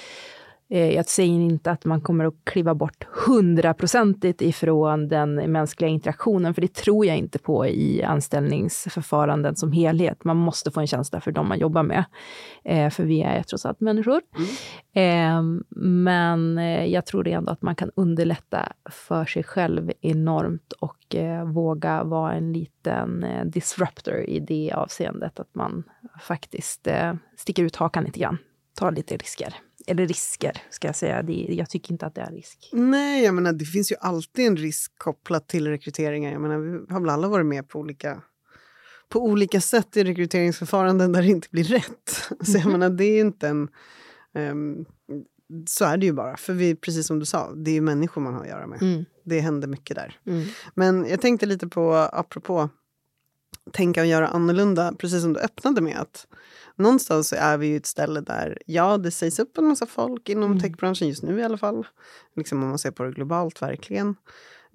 jag 0.68 1.08
säger 1.08 1.40
inte 1.40 1.70
att 1.70 1.84
man 1.84 2.00
kommer 2.00 2.24
att 2.24 2.34
kliva 2.44 2.74
bort 2.74 3.04
hundraprocentigt 3.26 4.42
ifrån 4.42 5.08
den 5.08 5.34
mänskliga 5.34 5.90
interaktionen, 5.90 6.54
för 6.54 6.62
det 6.62 6.74
tror 6.74 7.06
jag 7.06 7.16
inte 7.16 7.38
på 7.38 7.66
i 7.66 8.02
anställningsförfaranden 8.02 9.56
som 9.56 9.72
helhet. 9.72 10.24
Man 10.24 10.36
måste 10.36 10.70
få 10.70 10.80
en 10.80 10.86
känsla 10.86 11.20
för 11.20 11.32
dem 11.32 11.48
man 11.48 11.58
jobbar 11.58 11.82
med, 11.82 12.04
eh, 12.64 12.90
för 12.90 13.04
vi 13.04 13.22
är 13.22 13.42
trots 13.42 13.66
allt 13.66 13.80
människor. 13.80 14.20
Mm. 14.36 14.48
Ehm, 14.92 15.64
men 16.00 16.58
eh, 16.58 16.84
jag 16.84 17.06
tror 17.06 17.28
ändå 17.28 17.52
att 17.52 17.62
man 17.62 17.76
kan 17.76 17.90
underlätta 17.94 18.72
för 18.90 19.24
sig 19.24 19.42
själv 19.42 19.92
enormt 20.00 20.72
och 20.72 20.96
våga 21.44 22.04
vara 22.04 22.32
en 22.32 22.52
liten 22.52 23.24
disruptor 23.44 24.24
i 24.24 24.40
det 24.40 24.72
avseendet, 24.72 25.40
att 25.40 25.54
man 25.54 25.82
faktiskt 26.20 26.88
sticker 27.36 27.62
ut 27.62 27.76
hakan 27.76 28.04
lite 28.04 28.20
grann, 28.20 28.38
tar 28.74 28.92
lite 28.92 29.16
risker 29.16 29.54
eller 29.86 30.06
risker, 30.06 30.62
ska 30.70 30.88
jag 30.88 30.96
säga. 30.96 31.22
Det, 31.22 31.46
jag 31.48 31.70
tycker 31.70 31.92
inte 31.92 32.06
att 32.06 32.14
det 32.14 32.20
är 32.20 32.30
risk. 32.30 32.70
Nej, 32.72 33.24
jag 33.24 33.34
menar, 33.34 33.52
det 33.52 33.64
finns 33.64 33.92
ju 33.92 33.96
alltid 34.00 34.46
en 34.46 34.56
risk 34.56 34.92
kopplat 34.98 35.48
till 35.48 35.68
rekryteringar. 35.68 36.32
Jag 36.32 36.40
menar, 36.40 36.58
vi 36.58 36.92
har 36.92 37.00
väl 37.00 37.10
alla 37.10 37.28
varit 37.28 37.46
med 37.46 37.68
på 37.68 37.78
olika, 37.78 38.22
på 39.08 39.24
olika 39.24 39.60
sätt 39.60 39.96
i 39.96 40.04
rekryteringsförfaranden 40.04 41.12
där 41.12 41.22
det 41.22 41.28
inte 41.28 41.48
blir 41.50 41.64
rätt. 41.64 42.30
Så 42.46 42.58
jag 42.58 42.66
menar, 42.66 42.90
det 42.90 43.04
är 43.04 43.20
inte 43.20 43.48
en... 43.48 43.68
Um, 44.34 44.84
så 45.66 45.84
är 45.84 45.96
det 45.96 46.06
ju 46.06 46.12
bara. 46.12 46.36
För 46.36 46.52
vi, 46.52 46.74
precis 46.74 47.06
som 47.06 47.18
du 47.18 47.26
sa, 47.26 47.52
det 47.54 47.70
är 47.70 47.74
ju 47.74 47.80
människor 47.80 48.20
man 48.20 48.34
har 48.34 48.40
att 48.40 48.48
göra 48.48 48.66
med. 48.66 48.82
Mm. 48.82 49.04
Det 49.24 49.40
händer 49.40 49.68
mycket 49.68 49.96
där. 49.96 50.20
Mm. 50.26 50.46
Men 50.74 51.08
jag 51.08 51.20
tänkte 51.20 51.46
lite 51.46 51.68
på, 51.68 51.94
apropå 51.94 52.68
tänka 53.72 54.00
och 54.00 54.06
göra 54.06 54.28
annorlunda, 54.28 54.92
precis 54.98 55.22
som 55.22 55.32
du 55.32 55.40
öppnade 55.40 55.80
med 55.80 55.96
att 55.96 56.26
någonstans 56.76 57.28
så 57.28 57.36
är 57.36 57.58
vi 57.58 57.66
ju 57.66 57.76
ett 57.76 57.86
ställe 57.86 58.20
där, 58.20 58.58
ja, 58.66 58.98
det 58.98 59.10
sägs 59.10 59.38
upp 59.38 59.58
en 59.58 59.64
massa 59.64 59.86
folk 59.86 60.28
inom 60.28 60.50
mm. 60.50 60.60
techbranschen 60.60 61.08
just 61.08 61.22
nu 61.22 61.40
i 61.40 61.42
alla 61.42 61.58
fall. 61.58 61.86
Liksom 62.36 62.62
om 62.62 62.68
man 62.68 62.78
ser 62.78 62.90
på 62.90 63.02
det 63.02 63.12
globalt, 63.12 63.62
verkligen. 63.62 64.14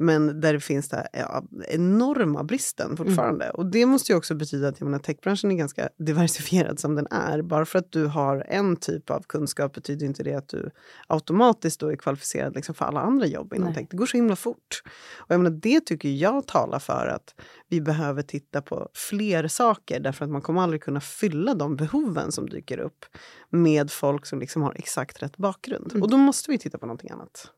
Men 0.02 0.42
där 0.42 0.54
det 0.54 0.60
finns 0.60 0.90
den 0.90 1.06
ja, 1.14 1.44
enorma 1.68 2.44
bristen 2.44 2.98
fortfarande. 2.98 3.46
Mm. 3.46 3.56
Och 3.56 3.66
det 3.66 3.86
måste 3.86 4.12
ju 4.12 4.18
också 4.18 4.36
betyda 4.36 4.68
att 4.68 4.80
jag 4.80 4.86
menar, 4.86 5.00
techbranschen 5.00 5.52
är 5.52 5.56
ganska 5.56 5.90
diversifierad 5.98 6.80
som 6.80 6.96
den 6.96 7.08
är. 7.12 7.42
Bara 7.42 7.66
för 7.66 7.80
att 7.80 7.92
du 7.92 8.06
har 8.06 8.46
en 8.48 8.76
typ 8.76 9.10
av 9.10 9.24
kunskap 9.28 9.74
betyder 9.74 10.06
inte 10.06 10.24
det 10.24 10.34
att 10.34 10.48
du 10.48 10.72
automatiskt 11.08 11.80
då 11.80 11.92
är 11.92 11.96
kvalificerad 11.96 12.56
liksom 12.56 12.76
för 12.76 12.86
alla 12.86 13.00
andra 13.00 13.28
jobb 13.28 13.54
inom 13.54 13.68
Nej. 13.68 13.76
tech. 13.76 13.88
Det 13.90 13.98
går 13.98 14.06
så 14.06 14.18
himla 14.18 14.36
fort. 14.36 14.82
Och 15.18 15.32
jag 15.32 15.40
menar, 15.40 15.58
det 15.58 15.80
tycker 15.80 16.10
jag 16.10 16.48
talar 16.48 16.80
för 16.80 17.08
att 17.08 17.36
vi 17.70 17.82
behöver 17.82 18.22
titta 18.22 18.62
på 18.62 18.90
fler 18.94 19.48
saker 19.48 20.00
därför 20.00 20.26
att 20.26 20.32
man 20.32 20.42
kommer 20.42 20.62
aldrig 20.62 20.84
kunna 20.84 21.02
fylla 21.02 21.54
de 21.54 21.76
behoven 21.76 22.32
som 22.32 22.50
dyker 22.50 22.78
upp 22.80 23.06
med 23.50 23.92
folk 23.92 24.26
som 24.26 24.40
liksom 24.40 24.62
har 24.62 24.74
exakt 24.74 25.24
rätt 25.24 25.38
bakgrund. 25.38 25.92
Mm. 25.92 26.04
Och 26.04 26.10
då 26.10 26.18
måste 26.18 26.52
vi 26.52 26.58
titta 26.58 26.78
på 26.78 26.86
någonting 26.86 27.10
annat. 27.12 27.52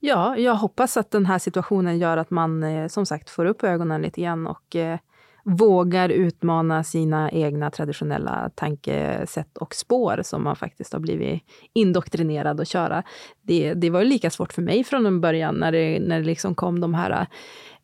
Ja, 0.00 0.36
jag 0.36 0.54
hoppas 0.54 0.96
att 0.96 1.10
den 1.10 1.26
här 1.26 1.38
situationen 1.38 1.98
gör 1.98 2.16
att 2.16 2.30
man 2.30 2.62
eh, 2.62 2.88
som 2.88 3.06
sagt 3.06 3.30
får 3.30 3.44
upp 3.44 3.64
ögonen 3.64 4.02
lite 4.02 4.20
grann 4.20 4.46
och 4.46 4.76
eh, 4.76 4.98
vågar 5.48 6.08
utmana 6.08 6.84
sina 6.84 7.30
egna 7.30 7.70
traditionella 7.70 8.50
tankesätt 8.54 9.56
och 9.56 9.74
spår 9.74 10.20
som 10.24 10.44
man 10.44 10.56
faktiskt 10.56 10.92
har 10.92 11.00
blivit 11.00 11.42
indoktrinerad 11.72 12.60
att 12.60 12.68
köra. 12.68 13.02
Det, 13.42 13.74
det 13.74 13.90
var 13.90 14.00
ju 14.00 14.06
lika 14.06 14.30
svårt 14.30 14.52
för 14.52 14.62
mig 14.62 14.84
från 14.84 15.06
en 15.06 15.20
början 15.20 15.54
när 15.54 15.72
det, 15.72 16.00
när 16.00 16.18
det 16.18 16.26
liksom 16.26 16.54
kom 16.54 16.80
de 16.80 16.94
här 16.94 17.26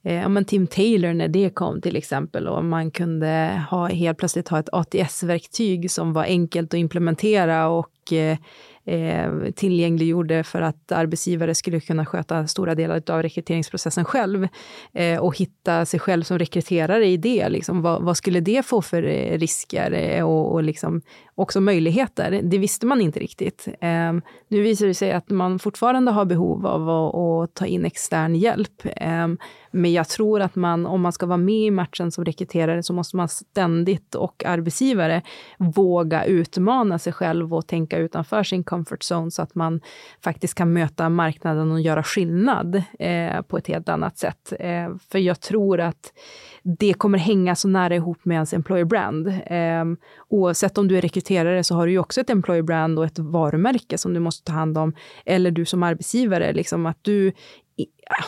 eh, 0.02 0.14
ja, 0.14 0.28
men 0.28 0.44
Tim 0.44 0.66
Taylor 0.66 1.12
när 1.12 1.28
det 1.28 1.50
kom 1.50 1.80
till 1.80 1.96
exempel 1.96 2.48
och 2.48 2.64
man 2.64 2.90
kunde 2.90 3.62
ha, 3.70 3.86
helt 3.86 4.18
plötsligt 4.18 4.48
ha 4.48 4.58
ett 4.58 4.68
ATS-verktyg 4.72 5.90
som 5.90 6.12
var 6.12 6.24
enkelt 6.24 6.74
att 6.74 6.78
implementera 6.78 7.68
och 7.68 7.92
och 8.02 8.12
eh, 8.12 8.36
eh, 8.84 9.50
tillgängliggjorde 9.54 10.44
för 10.44 10.62
att 10.62 10.92
arbetsgivare 10.92 11.54
skulle 11.54 11.80
kunna 11.80 12.06
sköta 12.06 12.46
stora 12.46 12.74
delar 12.74 13.02
av 13.10 13.22
rekryteringsprocessen 13.22 14.04
själv 14.04 14.48
eh, 14.92 15.18
och 15.18 15.36
hitta 15.36 15.86
sig 15.86 16.00
själv 16.00 16.22
som 16.22 16.38
rekryterare 16.38 17.06
i 17.06 17.16
det. 17.16 17.48
Liksom, 17.48 17.82
vad, 17.82 18.02
vad 18.02 18.16
skulle 18.16 18.40
det 18.40 18.66
få 18.66 18.82
för 18.82 19.02
eh, 19.02 19.38
risker 19.38 19.92
eh, 19.92 20.24
och, 20.24 20.52
och 20.52 20.62
liksom 20.62 21.02
också 21.34 21.60
möjligheter? 21.60 22.40
Det 22.42 22.58
visste 22.58 22.86
man 22.86 23.00
inte 23.00 23.20
riktigt. 23.20 23.68
Eh, 23.80 24.12
nu 24.48 24.62
visar 24.62 24.86
det 24.86 24.94
sig 24.94 25.12
att 25.12 25.30
man 25.30 25.58
fortfarande 25.58 26.10
har 26.12 26.24
behov 26.24 26.66
av 26.66 26.88
att, 26.88 27.14
att 27.14 27.54
ta 27.54 27.66
in 27.66 27.84
extern 27.84 28.34
hjälp. 28.34 28.86
Eh, 28.96 29.28
men 29.74 29.92
jag 29.92 30.08
tror 30.08 30.40
att 30.40 30.54
man, 30.54 30.86
om 30.86 31.00
man 31.00 31.12
ska 31.12 31.26
vara 31.26 31.36
med 31.36 31.66
i 31.66 31.70
matchen 31.70 32.10
som 32.10 32.24
rekryterare, 32.24 32.82
så 32.82 32.92
måste 32.92 33.16
man 33.16 33.28
ständigt 33.28 34.14
och 34.14 34.44
arbetsgivare 34.44 35.22
våga 35.58 36.24
utmana 36.24 36.98
sig 36.98 37.12
själv 37.12 37.54
och 37.54 37.66
tänka 37.66 37.91
utanför 37.98 38.42
sin 38.42 38.64
comfort 38.64 39.12
zone 39.12 39.30
så 39.30 39.42
att 39.42 39.54
man 39.54 39.80
faktiskt 40.24 40.54
kan 40.54 40.72
möta 40.72 41.08
marknaden 41.08 41.70
och 41.70 41.80
göra 41.80 42.02
skillnad 42.02 42.82
eh, 42.98 43.42
på 43.42 43.58
ett 43.58 43.66
helt 43.66 43.88
annat 43.88 44.18
sätt. 44.18 44.52
Eh, 44.58 44.96
för 45.10 45.18
jag 45.18 45.40
tror 45.40 45.80
att 45.80 46.12
det 46.62 46.94
kommer 46.94 47.18
hänga 47.18 47.54
så 47.54 47.68
nära 47.68 47.94
ihop 47.94 48.24
med 48.24 48.34
ens 48.34 48.52
employer 48.52 48.84
brand. 48.84 49.28
Eh, 49.28 49.84
oavsett 50.28 50.78
om 50.78 50.88
du 50.88 50.98
är 50.98 51.00
rekryterare 51.00 51.64
så 51.64 51.74
har 51.74 51.86
du 51.86 51.92
ju 51.92 51.98
också 51.98 52.20
ett 52.20 52.30
employer 52.30 52.62
brand 52.62 52.98
och 52.98 53.04
ett 53.04 53.18
varumärke 53.18 53.98
som 53.98 54.14
du 54.14 54.20
måste 54.20 54.44
ta 54.44 54.52
hand 54.52 54.78
om. 54.78 54.92
Eller 55.26 55.50
du 55.50 55.64
som 55.64 55.82
arbetsgivare, 55.82 56.52
liksom 56.52 56.86
att 56.86 56.98
du 57.02 57.32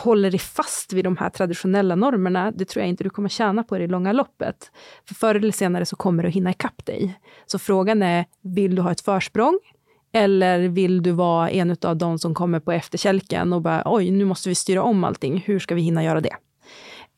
håller 0.03 0.31
dig 0.31 0.39
fast 0.39 0.93
vid 0.93 1.05
de 1.05 1.17
här 1.17 1.29
traditionella 1.29 1.95
normerna, 1.95 2.51
det 2.51 2.65
tror 2.65 2.81
jag 2.81 2.89
inte 2.89 3.03
du 3.03 3.09
kommer 3.09 3.29
tjäna 3.29 3.63
på 3.63 3.75
i 3.75 3.79
det 3.79 3.87
långa 3.87 4.13
loppet. 4.13 4.71
För 5.07 5.15
förr 5.15 5.35
eller 5.35 5.51
senare 5.51 5.85
så 5.85 5.95
kommer 5.95 6.23
det 6.23 6.29
att 6.29 6.35
hinna 6.35 6.49
ikapp 6.49 6.85
dig. 6.85 7.19
Så 7.45 7.59
frågan 7.59 8.03
är, 8.03 8.25
vill 8.41 8.75
du 8.75 8.81
ha 8.81 8.91
ett 8.91 9.01
försprång? 9.01 9.59
Eller 10.13 10.59
vill 10.59 11.03
du 11.03 11.11
vara 11.11 11.49
en 11.49 11.77
av 11.81 11.97
de 11.97 12.19
som 12.19 12.33
kommer 12.33 12.59
på 12.59 12.71
efterkälken 12.71 13.53
och 13.53 13.61
bara, 13.61 13.81
oj, 13.85 14.11
nu 14.11 14.25
måste 14.25 14.49
vi 14.49 14.55
styra 14.55 14.83
om 14.83 15.03
allting. 15.03 15.43
Hur 15.45 15.59
ska 15.59 15.75
vi 15.75 15.81
hinna 15.81 16.03
göra 16.03 16.21
det? 16.21 16.35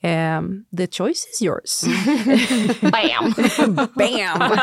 Um, 0.04 0.66
the 0.78 0.88
choice 0.88 1.28
is 1.34 1.42
yours. 1.42 1.84
Bam! 2.82 3.34
Bam! 3.96 4.58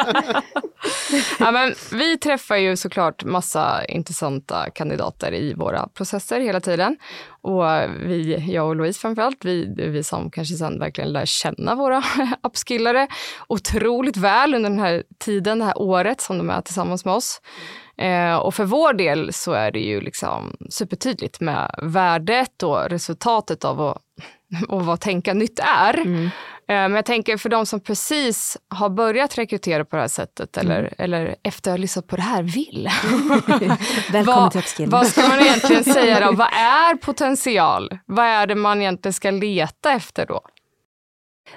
ja, 1.39 1.51
men 1.51 1.75
vi 1.93 2.19
träffar 2.19 2.57
ju 2.57 2.77
såklart 2.77 3.25
massa 3.25 3.85
intressanta 3.85 4.71
kandidater 4.71 5.35
i 5.35 5.55
våra 5.55 5.89
processer 5.89 6.41
hela 6.41 6.61
tiden. 6.61 6.97
Och 7.43 7.65
vi, 8.01 8.45
jag 8.49 8.69
och 8.69 8.77
Louise 8.77 9.01
framförallt, 9.01 9.45
vi, 9.45 9.75
vi 9.77 10.03
som 10.03 10.31
kanske 10.31 10.55
sen 10.55 10.79
verkligen 10.79 11.13
lär 11.13 11.27
känna 11.27 11.75
våra 11.75 12.03
upskillare 12.43 13.09
otroligt 13.49 14.17
väl 14.17 14.55
under 14.55 14.71
den 14.71 14.79
här 14.79 15.03
tiden, 15.19 15.59
det 15.59 15.65
här 15.65 15.79
året 15.79 16.21
som 16.21 16.39
de 16.39 16.51
är 16.51 16.61
tillsammans 16.61 17.05
med 17.05 17.15
oss. 17.15 17.41
Eh, 17.97 18.37
och 18.37 18.55
för 18.55 18.65
vår 18.65 18.93
del 18.93 19.33
så 19.33 19.53
är 19.53 19.71
det 19.71 19.81
ju 19.81 20.01
liksom 20.01 20.57
supertydligt 20.71 21.41
med 21.41 21.75
värdet 21.83 22.63
och 22.63 22.91
resultatet 22.91 23.65
av 23.65 23.81
att, 23.81 24.03
och 24.69 24.87
vad 24.87 25.01
tänka 25.01 25.35
nytt 25.35 25.59
är. 25.59 25.99
Mm. 25.99 26.31
Eh, 26.69 26.75
men 26.75 26.95
jag 26.95 27.05
tänker 27.05 27.37
för 27.37 27.49
de 27.49 27.67
som 27.67 27.81
precis 27.81 28.57
har 28.69 28.89
börjat 28.89 29.39
rekrytera 29.39 29.85
på 29.85 29.97
det 29.97 30.03
här 30.03 30.09
sättet 30.09 30.57
eller, 30.57 30.79
mm. 30.79 30.93
eller 30.99 31.37
efter 31.43 31.71
att 31.71 31.73
ha 31.73 31.81
lyssnat 31.81 32.07
på 32.07 32.17
det 32.17 32.23
här 32.23 32.43
vill. 32.43 32.89
Välkommen 34.13 34.43
vad, 34.43 34.51
till 34.51 34.61
Upskill. 34.61 34.91
Vad 34.91 35.07
ska 35.07 35.29
man 35.29 35.41
egentligen 35.41 35.85
säga 35.85 36.27
då? 36.27 36.33
Vad 36.33 36.49
är 36.53 36.97
potential? 36.97 37.99
Vad 38.07 38.25
är 38.25 38.47
det 38.47 38.55
man 38.55 38.81
egentligen 38.81 39.13
ska 39.13 39.31
leta 39.31 39.93
efter 39.93 40.27
då? 40.27 40.41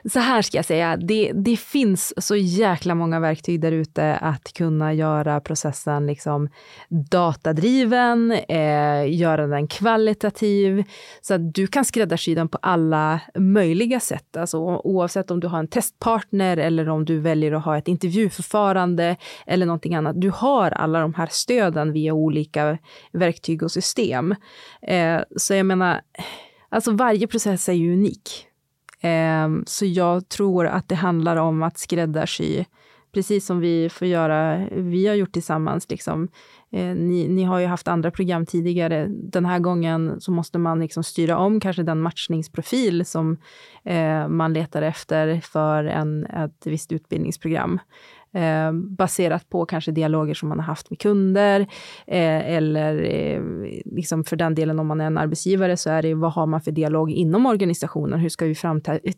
Så 0.05 0.19
här 0.19 0.41
ska 0.41 0.57
jag 0.57 0.65
säga, 0.65 0.97
det, 0.97 1.31
det 1.31 1.57
finns 1.57 2.25
så 2.25 2.35
jäkla 2.35 2.95
många 2.95 3.19
verktyg 3.19 3.61
där 3.61 3.71
ute 3.71 4.15
att 4.15 4.53
kunna 4.53 4.93
göra 4.93 5.41
processen 5.41 6.07
liksom 6.07 6.49
datadriven, 6.89 8.31
eh, 8.31 9.15
göra 9.15 9.47
den 9.47 9.67
kvalitativ, 9.67 10.83
så 11.21 11.33
att 11.33 11.53
du 11.53 11.67
kan 11.67 11.85
skräddarsy 11.85 12.35
den 12.35 12.47
på 12.47 12.57
alla 12.61 13.19
möjliga 13.35 13.99
sätt. 13.99 14.37
Alltså, 14.37 14.57
oavsett 14.83 15.31
om 15.31 15.39
du 15.39 15.47
har 15.47 15.59
en 15.59 15.67
testpartner 15.67 16.57
eller 16.57 16.89
om 16.89 17.05
du 17.05 17.19
väljer 17.19 17.51
att 17.51 17.65
ha 17.65 17.77
ett 17.77 17.87
intervjuförfarande 17.87 19.15
eller 19.45 19.65
någonting 19.65 19.95
annat. 19.95 20.21
Du 20.21 20.29
har 20.29 20.71
alla 20.71 20.99
de 20.99 21.13
här 21.13 21.27
stöden 21.31 21.91
via 21.93 22.13
olika 22.13 22.77
verktyg 23.11 23.63
och 23.63 23.71
system. 23.71 24.35
Eh, 24.81 25.19
så 25.35 25.53
jag 25.53 25.65
menar, 25.65 26.01
alltså 26.69 26.91
varje 26.91 27.27
process 27.27 27.69
är 27.69 27.73
ju 27.73 27.93
unik. 27.93 28.46
Ehm, 29.07 29.63
så 29.67 29.85
jag 29.85 30.29
tror 30.29 30.67
att 30.67 30.89
det 30.89 30.95
handlar 30.95 31.37
om 31.37 31.63
att 31.63 31.77
skräddarsy, 31.77 32.65
precis 33.13 33.45
som 33.45 33.59
vi 33.59 33.89
får 33.89 34.07
göra, 34.07 34.67
vi 34.71 35.07
har 35.07 35.15
gjort 35.15 35.31
tillsammans. 35.31 35.89
Liksom. 35.89 36.27
Ehm, 36.71 37.07
ni, 37.07 37.27
ni, 37.27 37.43
har 37.43 37.59
ju 37.59 37.65
haft 37.65 37.87
andra 37.87 38.11
program 38.11 38.45
tidigare. 38.45 39.07
Den 39.09 39.45
här 39.45 39.59
gången 39.59 40.21
så 40.21 40.31
måste 40.31 40.57
man 40.57 40.79
liksom 40.79 41.03
styra 41.03 41.37
om 41.37 41.59
kanske 41.59 41.83
den 41.83 42.01
matchningsprofil 42.01 43.05
som 43.05 43.37
eh, 43.83 44.27
man 44.27 44.53
letar 44.53 44.81
efter 44.81 45.41
för 45.41 45.83
en, 45.83 46.25
ett 46.25 46.65
visst 46.65 46.91
utbildningsprogram 46.91 47.79
eh, 48.37 48.71
baserat 48.71 49.49
på 49.49 49.65
kanske 49.65 49.91
dialoger 49.91 50.33
som 50.33 50.49
man 50.49 50.59
har 50.59 50.65
haft 50.65 50.89
med 50.89 50.99
kunder. 50.99 51.61
Eh, 52.07 52.55
eller 52.55 53.03
eh, 53.03 53.41
liksom 53.85 54.23
för 54.23 54.35
den 54.35 54.55
delen 54.55 54.79
om 54.79 54.87
man 54.87 55.01
är 55.01 55.05
en 55.05 55.17
arbetsgivare 55.17 55.77
så 55.77 55.89
är 55.89 56.01
det 56.01 56.13
vad 56.13 56.33
har 56.33 56.45
man 56.45 56.61
för 56.61 56.71
dialog 56.71 57.11
inom 57.11 57.45
organisationen? 57.45 58.19
Hur 58.19 58.29
ska 58.29 58.45
vi 58.45 58.55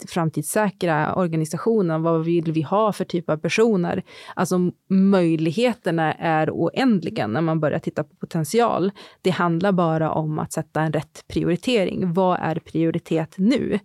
framtidssäkra 0.08 1.16
organisationen? 1.16 2.02
Vad 2.02 2.26
vill 2.26 2.52
vi 2.52 2.62
ha 2.62 2.94
för 2.94 3.06
typ 3.06 3.30
av 3.30 3.38
personer? 3.38 4.04
Alltså 4.36 4.60
möjligheterna 4.90 6.14
är 6.14 6.50
oändliga 6.52 7.28
när 7.28 7.42
man 7.42 7.60
börjar 7.60 7.80
titta 7.80 8.04
på 8.04 8.16
potential. 8.16 8.92
Det 9.22 9.30
handlar 9.30 9.72
bara 9.72 10.12
om 10.12 10.40
att 10.40 10.54
sätta 10.54 10.82
en 10.82 10.94
rätt 10.94 11.24
prioritering. 11.28 12.14
Vad 12.14 12.40
är 12.42 12.56
prioritet 12.56 13.36
nu? 13.38 13.80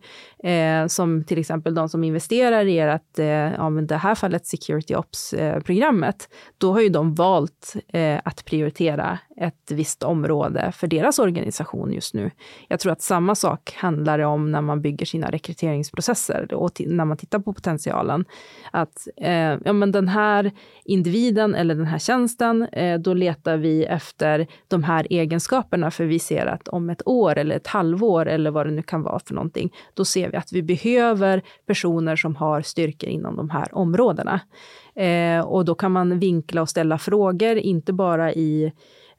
Eh, 0.44 0.86
som 0.86 1.24
till 1.24 1.38
exempel 1.38 1.74
de 1.74 1.88
som 1.88 2.04
investerar 2.04 2.66
i 2.66 2.80
att, 2.80 3.18
eh, 3.18 3.26
ja, 3.26 3.70
men 3.70 3.86
det 3.86 3.96
här 3.96 4.14
fallet 4.14 4.46
Security 4.46 4.94
ops, 4.94 5.23
Eh, 5.32 5.56
Ops-programmet, 5.56 6.28
då 6.58 6.72
har 6.72 6.80
ju 6.80 6.88
de 6.88 7.14
valt 7.14 7.74
eh, 7.88 8.20
att 8.24 8.44
prioritera 8.44 9.18
ett 9.36 9.70
visst 9.70 10.02
område 10.02 10.72
för 10.72 10.86
deras 10.86 11.18
organisation 11.18 11.92
just 11.92 12.14
nu. 12.14 12.30
Jag 12.68 12.80
tror 12.80 12.92
att 12.92 13.02
samma 13.02 13.34
sak 13.34 13.74
handlar 13.76 14.18
det 14.18 14.24
om 14.24 14.52
när 14.52 14.60
man 14.60 14.82
bygger 14.82 15.06
sina 15.06 15.30
rekryteringsprocesser 15.30 16.54
och 16.54 16.80
när 16.86 17.04
man 17.04 17.16
tittar 17.16 17.38
på 17.38 17.52
potentialen. 17.52 18.24
Att 18.70 19.08
eh, 19.16 19.58
ja, 19.64 19.72
men 19.72 19.92
den 19.92 20.08
här 20.08 20.52
individen 20.84 21.54
eller 21.54 21.74
den 21.74 21.86
här 21.86 21.98
tjänsten, 21.98 22.62
eh, 22.62 22.98
då 23.00 23.14
letar 23.14 23.56
vi 23.56 23.84
efter 23.84 24.46
de 24.68 24.84
här 24.84 25.06
egenskaperna 25.10 25.90
för 25.90 26.04
vi 26.04 26.18
ser 26.18 26.46
att 26.46 26.68
om 26.68 26.90
ett 26.90 27.02
år 27.06 27.38
eller 27.38 27.56
ett 27.56 27.66
halvår 27.66 28.26
eller 28.26 28.50
vad 28.50 28.66
det 28.66 28.72
nu 28.72 28.82
kan 28.82 29.02
vara 29.02 29.18
för 29.18 29.34
någonting, 29.34 29.72
då 29.94 30.04
ser 30.04 30.30
vi 30.30 30.36
att 30.36 30.52
vi 30.52 30.62
behöver 30.62 31.42
personer 31.66 32.16
som 32.16 32.36
har 32.36 32.62
styrkor 32.62 33.08
inom 33.08 33.36
de 33.36 33.50
här 33.50 33.74
områdena. 33.74 34.40
Eh, 34.94 35.40
och 35.40 35.64
då 35.64 35.74
kan 35.74 35.92
man 35.92 36.18
vinkla 36.18 36.62
och 36.62 36.68
ställa 36.68 36.98
frågor, 36.98 37.56
inte 37.56 37.92
bara 37.92 38.32
i 38.32 38.72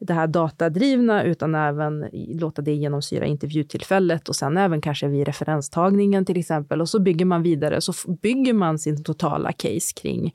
det 0.07 0.13
här 0.13 0.27
datadrivna, 0.27 1.23
utan 1.23 1.55
även 1.55 2.09
låta 2.13 2.61
det 2.61 2.73
genomsyra 2.73 3.25
intervjutillfället 3.25 4.29
och 4.29 4.35
sen 4.35 4.57
även 4.57 4.81
kanske 4.81 5.07
vid 5.07 5.27
referenstagningen 5.27 6.25
till 6.25 6.39
exempel. 6.39 6.81
Och 6.81 6.89
så 6.89 6.99
bygger 6.99 7.25
man 7.25 7.43
vidare, 7.43 7.81
så 7.81 7.93
bygger 8.21 8.53
man 8.53 8.79
sin 8.79 9.03
totala 9.03 9.51
case 9.51 9.93
kring 9.95 10.33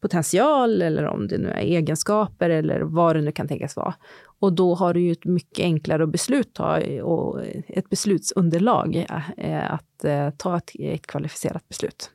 potential 0.00 0.82
eller 0.82 1.06
om 1.06 1.28
det 1.28 1.38
nu 1.38 1.48
är 1.48 1.60
egenskaper 1.60 2.50
eller 2.50 2.80
vad 2.80 3.16
det 3.16 3.22
nu 3.22 3.32
kan 3.32 3.48
tänkas 3.48 3.76
vara. 3.76 3.94
Och 4.40 4.52
då 4.52 4.74
har 4.74 4.94
du 4.94 5.00
ju 5.00 5.12
ett 5.12 5.24
mycket 5.24 5.64
enklare 5.64 6.06
beslut 6.06 6.54
ta 6.54 6.80
och 7.02 7.40
ett 7.68 7.90
beslutsunderlag 7.90 9.06
eh, 9.36 9.72
att 9.72 10.04
eh, 10.04 10.30
ta 10.30 10.56
ett, 10.56 10.70
ett 10.78 11.06
kvalificerat 11.06 11.68
beslut. 11.68 12.10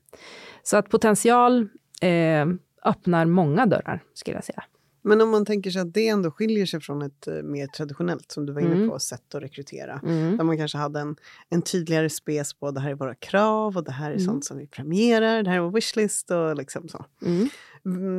Så 0.63 0.77
att 0.77 0.89
potential 0.89 1.67
eh, 2.01 2.45
öppnar 2.85 3.25
många 3.25 3.65
dörrar, 3.65 4.03
skulle 4.13 4.37
jag 4.37 4.43
säga. 4.43 4.63
Men 5.03 5.21
om 5.21 5.29
man 5.29 5.45
tänker 5.45 5.71
sig 5.71 5.81
att 5.81 5.93
det 5.93 6.07
ändå 6.07 6.31
skiljer 6.31 6.65
sig 6.65 6.81
från 6.81 7.01
ett 7.01 7.27
uh, 7.27 7.43
mer 7.43 7.67
traditionellt, 7.67 8.31
som 8.31 8.45
du 8.45 8.53
var 8.53 8.61
inne 8.61 8.75
mm. 8.75 8.89
på, 8.89 8.99
sätt 8.99 9.35
att 9.35 9.43
rekrytera. 9.43 10.01
Mm. 10.03 10.37
Där 10.37 10.43
man 10.43 10.57
kanske 10.57 10.77
hade 10.77 10.99
en, 10.99 11.15
en 11.49 11.61
tydligare 11.61 12.09
spes 12.09 12.53
på 12.53 12.71
det 12.71 12.79
här 12.79 12.89
är 12.89 12.95
våra 12.95 13.15
krav 13.15 13.77
och 13.77 13.83
det 13.83 13.91
här 13.91 14.11
är 14.11 14.15
mm. 14.15 14.25
sånt 14.25 14.45
som 14.45 14.57
vi 14.57 14.67
premierar, 14.67 15.43
det 15.43 15.49
här 15.49 15.57
är 15.57 15.61
vår 15.61 15.71
wishlist 15.71 16.31
och 16.31 16.55
liksom 16.55 16.89
så. 16.89 17.05
Mm. 17.25 17.49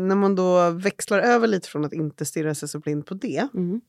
När 0.08 0.16
man 0.16 0.34
då 0.34 0.70
växlar 0.70 1.18
över 1.18 1.46
lite 1.46 1.68
från 1.68 1.84
att 1.84 1.92
inte 1.92 2.24
stirra 2.24 2.54
sig 2.54 2.68
så 2.68 2.78
blind 2.78 3.06
på 3.06 3.14
det. 3.14 3.48
Mm. 3.54 3.80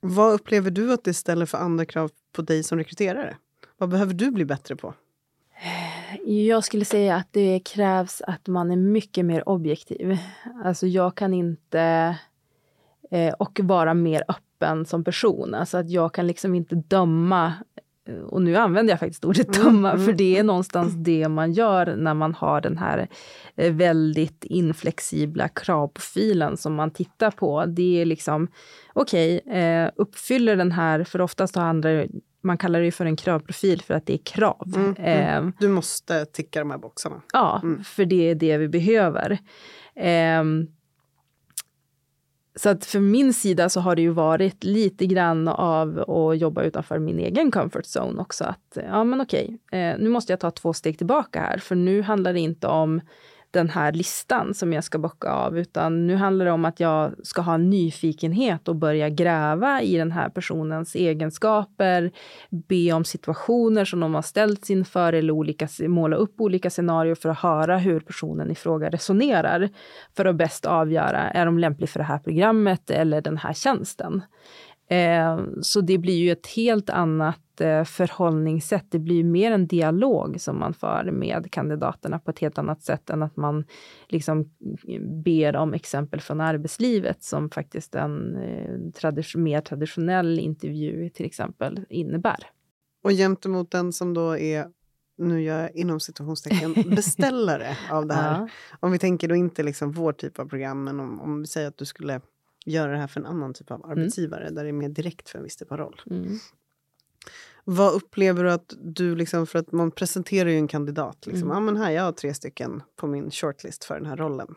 Vad 0.00 0.32
upplever 0.32 0.70
du 0.70 0.92
att 0.92 1.04
det 1.04 1.14
ställer 1.14 1.46
för 1.46 1.58
andra 1.58 1.84
krav 1.84 2.10
på 2.32 2.42
dig 2.42 2.62
som 2.62 2.78
rekryterare? 2.78 3.36
Vad 3.78 3.88
behöver 3.88 4.14
du 4.14 4.30
bli 4.30 4.44
bättre 4.44 4.76
på? 4.76 4.94
Jag 6.24 6.64
skulle 6.64 6.84
säga 6.84 7.16
att 7.16 7.28
det 7.30 7.60
krävs 7.64 8.22
att 8.26 8.46
man 8.46 8.70
är 8.70 8.76
mycket 8.76 9.24
mer 9.24 9.48
objektiv. 9.48 10.18
Alltså 10.64 10.86
jag 10.86 11.14
kan 11.14 11.34
inte... 11.34 12.16
Eh, 13.10 13.34
och 13.34 13.60
vara 13.62 13.94
mer 13.94 14.22
öppen 14.28 14.86
som 14.86 15.04
person. 15.04 15.54
Alltså 15.54 15.78
att 15.78 15.90
jag 15.90 16.14
kan 16.14 16.26
liksom 16.26 16.54
inte 16.54 16.74
döma 16.74 17.52
och 18.26 18.42
nu 18.42 18.56
använder 18.56 18.92
jag 18.92 19.00
faktiskt 19.00 19.24
ordet 19.24 19.56
mm, 19.56 19.66
döma, 19.66 19.92
mm, 19.92 20.04
för 20.06 20.12
det 20.12 20.38
är 20.38 20.42
någonstans 20.42 20.92
det 20.96 21.28
man 21.28 21.52
gör 21.52 21.96
när 21.96 22.14
man 22.14 22.34
har 22.34 22.60
den 22.60 22.78
här 22.78 23.08
eh, 23.56 23.72
väldigt 23.72 24.44
inflexibla 24.44 25.48
kravprofilen 25.48 26.56
som 26.56 26.74
man 26.74 26.90
tittar 26.90 27.30
på. 27.30 27.64
Det 27.66 28.00
är 28.00 28.04
liksom, 28.04 28.48
okej, 28.92 29.40
okay, 29.44 29.60
eh, 29.60 29.90
uppfyller 29.96 30.56
den 30.56 30.72
här, 30.72 31.04
för 31.04 31.20
oftast 31.20 31.56
har 31.56 31.62
andra 31.62 32.06
man 32.46 32.58
kallar 32.58 32.80
det 32.80 32.92
för 32.92 33.04
en 33.06 33.16
kravprofil 33.16 33.82
för 33.82 33.94
att 33.94 34.06
det 34.06 34.12
är 34.12 34.18
krav. 34.18 34.72
Mm, 34.76 34.94
mm. 34.98 35.46
Eh, 35.46 35.52
du 35.58 35.68
måste 35.68 36.24
ticka 36.24 36.58
de 36.58 36.70
här 36.70 36.78
boxarna. 36.78 37.22
Ja, 37.32 37.60
mm. 37.62 37.84
för 37.84 38.04
det 38.04 38.30
är 38.30 38.34
det 38.34 38.58
vi 38.58 38.68
behöver. 38.68 39.38
Eh, 39.94 40.44
så 42.56 42.68
att 42.68 42.84
för 42.84 43.00
min 43.00 43.34
sida 43.34 43.68
så 43.68 43.80
har 43.80 43.96
det 43.96 44.02
ju 44.02 44.10
varit 44.10 44.64
lite 44.64 45.06
grann 45.06 45.48
av 45.48 46.10
att 46.10 46.38
jobba 46.38 46.62
utanför 46.62 46.98
min 46.98 47.18
egen 47.18 47.50
comfort 47.50 47.84
zone 47.84 48.20
också. 48.20 48.44
Att 48.44 48.78
ja, 48.86 49.04
men 49.04 49.20
okej, 49.20 49.58
eh, 49.72 49.94
nu 49.98 50.08
måste 50.08 50.32
jag 50.32 50.40
ta 50.40 50.50
två 50.50 50.72
steg 50.72 50.98
tillbaka 50.98 51.40
här, 51.40 51.58
för 51.58 51.74
nu 51.74 52.02
handlar 52.02 52.32
det 52.32 52.40
inte 52.40 52.66
om 52.66 53.00
den 53.56 53.70
här 53.70 53.92
listan 53.92 54.54
som 54.54 54.72
jag 54.72 54.84
ska 54.84 54.98
bocka 54.98 55.30
av, 55.30 55.58
utan 55.58 56.06
nu 56.06 56.16
handlar 56.16 56.44
det 56.44 56.52
om 56.52 56.64
att 56.64 56.80
jag 56.80 57.12
ska 57.22 57.40
ha 57.40 57.54
en 57.54 57.70
nyfikenhet 57.70 58.68
och 58.68 58.76
börja 58.76 59.08
gräva 59.08 59.82
i 59.82 59.96
den 59.96 60.12
här 60.12 60.28
personens 60.28 60.94
egenskaper, 60.94 62.10
be 62.50 62.92
om 62.92 63.04
situationer 63.04 63.84
som 63.84 64.00
de 64.00 64.14
har 64.14 64.22
ställts 64.22 64.70
inför 64.70 65.12
eller 65.12 65.32
olika, 65.32 65.68
måla 65.80 66.16
upp 66.16 66.40
olika 66.40 66.70
scenarier 66.70 67.14
för 67.14 67.28
att 67.28 67.38
höra 67.38 67.78
hur 67.78 68.00
personen 68.00 68.50
i 68.50 68.54
fråga 68.54 68.90
resonerar 68.90 69.68
för 70.16 70.24
att 70.24 70.36
bäst 70.36 70.66
avgöra, 70.66 71.30
är 71.30 71.46
de 71.46 71.58
lämpliga 71.58 71.88
för 71.88 71.98
det 71.98 72.04
här 72.04 72.18
programmet 72.18 72.90
eller 72.90 73.20
den 73.20 73.36
här 73.36 73.52
tjänsten? 73.52 74.22
Eh, 74.88 75.40
så 75.60 75.80
det 75.80 75.98
blir 75.98 76.16
ju 76.16 76.32
ett 76.32 76.46
helt 76.46 76.90
annat 76.90 77.60
eh, 77.60 77.84
förhållningssätt. 77.84 78.86
Det 78.90 78.98
blir 78.98 79.24
mer 79.24 79.52
en 79.52 79.66
dialog 79.66 80.40
som 80.40 80.58
man 80.58 80.74
för 80.74 81.10
med 81.12 81.50
kandidaterna 81.50 82.18
på 82.18 82.30
ett 82.30 82.38
helt 82.38 82.58
annat 82.58 82.82
sätt 82.82 83.10
än 83.10 83.22
att 83.22 83.36
man 83.36 83.64
liksom 84.08 84.50
ber 85.24 85.56
om 85.56 85.74
exempel 85.74 86.20
från 86.20 86.40
arbetslivet 86.40 87.22
som 87.22 87.50
faktiskt 87.50 87.94
en 87.94 88.36
eh, 88.36 88.90
tradition, 89.00 89.42
mer 89.42 89.60
traditionell 89.60 90.38
intervju 90.38 91.10
till 91.10 91.26
exempel 91.26 91.80
innebär. 91.88 92.46
Och 93.04 93.10
gentemot 93.10 93.70
den 93.70 93.92
som 93.92 94.14
då 94.14 94.36
är 94.36 94.66
nu 95.18 95.42
gör 95.42 95.62
jag 95.62 95.76
inom 95.76 96.00
situationstecken 96.00 96.72
beställare 96.96 97.76
av 97.90 98.06
det 98.06 98.14
här. 98.14 98.40
Ja. 98.40 98.48
Om 98.80 98.92
vi 98.92 98.98
tänker 98.98 99.28
då 99.28 99.34
inte 99.34 99.62
liksom 99.62 99.92
vår 99.92 100.12
typ 100.12 100.38
av 100.38 100.48
program, 100.48 100.84
men 100.84 101.00
om, 101.00 101.20
om 101.20 101.40
vi 101.40 101.46
säger 101.46 101.68
att 101.68 101.78
du 101.78 101.84
skulle 101.84 102.20
göra 102.66 102.92
det 102.92 102.98
här 102.98 103.06
för 103.06 103.20
en 103.20 103.26
annan 103.26 103.54
typ 103.54 103.70
av 103.70 103.84
mm. 103.84 103.90
arbetsgivare 103.90 104.42
mm. 104.42 104.54
där 104.54 104.64
det 104.64 104.70
är 104.70 104.72
mer 104.72 104.88
direkt 104.88 105.28
för 105.28 105.38
en 105.38 105.44
viss 105.44 105.56
typ 105.56 105.72
av 105.72 105.78
roll. 105.78 106.02
Mm. 106.10 106.38
Vad 107.64 107.94
upplever 107.94 108.44
du 108.44 108.52
att 108.52 108.74
du, 108.82 109.16
liksom, 109.16 109.46
för 109.46 109.58
att 109.58 109.72
man 109.72 109.90
presenterar 109.90 110.50
ju 110.50 110.56
en 110.56 110.68
kandidat, 110.68 111.26
liksom, 111.26 111.50
mm. 111.50 111.56
ah, 111.56 111.60
men 111.60 111.76
här, 111.76 111.90
jag 111.90 112.02
har 112.02 112.12
tre 112.12 112.34
stycken 112.34 112.82
på 112.96 113.06
min 113.06 113.30
shortlist 113.30 113.84
för 113.84 113.94
den 113.94 114.06
här 114.06 114.16
rollen. 114.16 114.54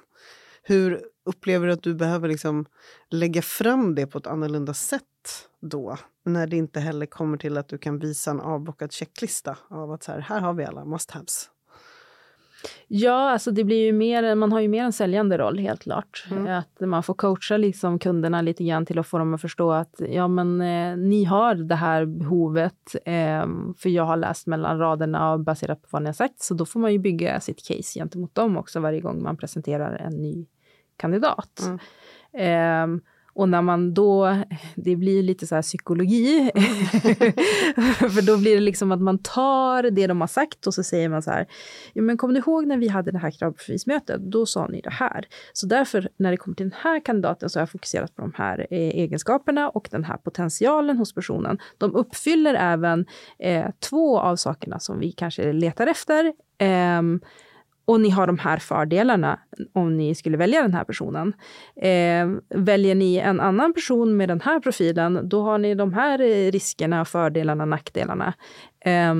Hur 0.63 1.01
upplever 1.25 1.67
du 1.67 1.73
att 1.73 1.83
du 1.83 1.95
behöver 1.95 2.27
liksom 2.27 2.65
lägga 3.09 3.41
fram 3.41 3.95
det 3.95 4.07
på 4.07 4.17
ett 4.17 4.27
annorlunda 4.27 4.73
sätt 4.73 5.03
då? 5.61 5.97
När 6.25 6.47
det 6.47 6.57
inte 6.57 6.79
heller 6.79 7.05
kommer 7.05 7.37
till 7.37 7.57
att 7.57 7.67
du 7.67 7.77
kan 7.77 7.99
visa 7.99 8.31
en 8.31 8.39
avbockad 8.39 8.91
checklista 8.91 9.57
av 9.69 9.91
att 9.91 10.03
så 10.03 10.11
här, 10.11 10.19
här 10.19 10.39
har 10.39 10.53
vi 10.53 10.65
alla 10.65 10.85
must-haves. 10.85 11.49
Ja, 12.87 13.31
alltså 13.31 13.51
det 13.51 13.63
blir 13.63 13.85
ju 13.85 13.93
mer, 13.93 14.35
man 14.35 14.51
har 14.51 14.59
ju 14.59 14.67
mer 14.67 14.83
en 14.83 14.93
säljande 14.93 15.37
roll 15.37 15.59
helt 15.59 15.81
klart. 15.81 16.25
Mm. 16.31 16.47
Att 16.47 16.79
man 16.79 17.03
får 17.03 17.13
coacha 17.13 17.57
liksom 17.57 17.99
kunderna 17.99 18.41
lite 18.41 18.63
grann 18.63 18.85
till 18.85 18.99
att 18.99 19.07
få 19.07 19.17
dem 19.17 19.33
att 19.33 19.41
förstå 19.41 19.71
att 19.71 20.01
ja, 20.09 20.27
men 20.27 20.61
eh, 20.61 20.97
ni 20.97 21.23
har 21.23 21.55
det 21.55 21.75
här 21.75 22.05
behovet, 22.05 22.95
eh, 23.05 23.45
för 23.77 23.89
jag 23.89 24.03
har 24.03 24.17
läst 24.17 24.47
mellan 24.47 24.79
raderna 24.79 25.33
och 25.33 25.39
baserat 25.39 25.81
på 25.81 25.87
vad 25.91 26.01
ni 26.01 26.07
har 26.07 26.13
sagt, 26.13 26.41
så 26.41 26.53
då 26.53 26.65
får 26.65 26.79
man 26.79 26.93
ju 26.93 26.99
bygga 26.99 27.39
sitt 27.39 27.67
case 27.67 27.99
gentemot 27.99 28.35
dem 28.35 28.57
också 28.57 28.79
varje 28.79 29.01
gång 29.01 29.23
man 29.23 29.37
presenterar 29.37 29.95
en 29.95 30.13
ny 30.13 30.45
kandidat. 30.97 31.61
Mm. 32.33 32.95
Eh, 32.95 33.01
och 33.39 33.49
när 33.49 33.61
man 33.61 33.93
då, 33.93 34.37
det 34.75 34.95
blir 34.95 35.23
lite 35.23 35.47
så 35.47 35.55
här 35.55 35.61
psykologi, 35.61 36.51
för 37.97 38.25
då 38.27 38.37
blir 38.37 38.55
det 38.55 38.61
liksom 38.61 38.91
att 38.91 39.01
man 39.01 39.17
tar 39.17 39.83
det 39.83 40.07
de 40.07 40.21
har 40.21 40.27
sagt 40.27 40.67
och 40.67 40.73
så 40.73 40.83
säger 40.83 41.09
man 41.09 41.21
så 41.21 41.31
här, 41.31 41.47
ja, 41.93 42.01
men 42.01 42.17
kommer 42.17 42.33
du 42.33 42.39
ihåg 42.39 42.67
när 42.67 42.77
vi 42.77 42.87
hade 42.87 43.11
det 43.11 43.17
här 43.17 43.31
kravbevismötet, 43.31 44.21
då 44.21 44.45
sa 44.45 44.67
ni 44.67 44.81
det 44.81 44.89
här. 44.89 45.27
Så 45.53 45.67
därför, 45.67 46.09
när 46.17 46.31
det 46.31 46.37
kommer 46.37 46.55
till 46.55 46.69
den 46.69 46.79
här 46.81 47.05
kandidaten 47.05 47.49
så 47.49 47.59
har 47.59 47.61
jag 47.61 47.71
fokuserat 47.71 48.15
på 48.15 48.21
de 48.21 48.33
här 48.35 48.59
eh, 48.59 48.79
egenskaperna 48.79 49.69
och 49.69 49.87
den 49.91 50.03
här 50.03 50.17
potentialen 50.17 50.97
hos 50.97 51.13
personen. 51.13 51.57
De 51.77 51.95
uppfyller 51.95 52.53
även 52.53 53.05
eh, 53.39 53.65
två 53.89 54.19
av 54.19 54.35
sakerna 54.35 54.79
som 54.79 54.99
vi 54.99 55.11
kanske 55.11 55.53
letar 55.53 55.87
efter. 55.87 56.33
Eh, 56.57 57.01
och 57.89 58.01
ni 58.01 58.09
har 58.09 58.27
de 58.27 58.39
här 58.39 58.57
fördelarna 58.57 59.39
om 59.73 59.97
ni 59.97 60.15
skulle 60.15 60.37
välja 60.37 60.61
den 60.61 60.73
här 60.73 60.83
personen. 60.83 61.33
Eh, 61.75 62.59
väljer 62.59 62.95
ni 62.95 63.17
en 63.17 63.39
annan 63.39 63.73
person 63.73 64.17
med 64.17 64.29
den 64.29 64.41
här 64.41 64.59
profilen, 64.59 65.29
då 65.29 65.41
har 65.41 65.57
ni 65.57 65.75
de 65.75 65.93
här 65.93 66.17
riskerna, 66.51 67.05
fördelarna, 67.05 67.65
nackdelarna. 67.65 68.33
Eh, 68.85 69.13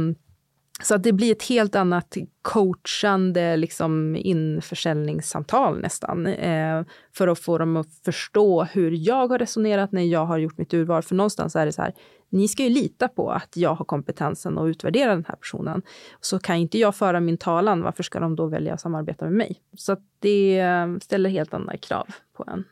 så 0.83 0.95
att 0.95 1.03
det 1.03 1.13
blir 1.13 1.31
ett 1.31 1.43
helt 1.43 1.75
annat 1.75 2.17
coachande 2.41 3.57
liksom, 3.57 4.15
införsäljningssamtal 4.15 5.79
nästan. 5.81 6.27
Eh, 6.27 6.83
för 7.13 7.27
att 7.27 7.39
få 7.39 7.57
dem 7.57 7.77
att 7.77 7.93
förstå 8.05 8.63
hur 8.63 8.91
jag 8.91 9.27
har 9.27 9.39
resonerat 9.39 9.91
när 9.91 10.01
jag 10.01 10.25
har 10.25 10.37
gjort 10.37 10.57
mitt 10.57 10.73
urval. 10.73 11.03
För 11.03 11.15
någonstans 11.15 11.55
är 11.55 11.65
det 11.65 11.71
så 11.71 11.81
här, 11.81 11.93
ni 12.29 12.47
ska 12.47 12.63
ju 12.63 12.69
lita 12.69 13.07
på 13.07 13.31
att 13.31 13.57
jag 13.57 13.75
har 13.75 13.85
kompetensen 13.85 14.57
att 14.57 14.67
utvärdera 14.67 15.15
den 15.15 15.25
här 15.27 15.35
personen. 15.35 15.81
Så 16.21 16.39
kan 16.39 16.55
inte 16.55 16.77
jag 16.77 16.95
föra 16.95 17.19
min 17.19 17.37
talan, 17.37 17.81
varför 17.81 18.03
ska 18.03 18.19
de 18.19 18.35
då 18.35 18.45
välja 18.45 18.73
att 18.73 18.81
samarbeta 18.81 19.25
med 19.25 19.33
mig? 19.33 19.61
Så 19.77 19.97
det 20.19 20.63
ställer 21.01 21.29
helt 21.29 21.53
andra 21.53 21.77
krav 21.77 22.07
på 22.33 22.45
en. 22.47 22.63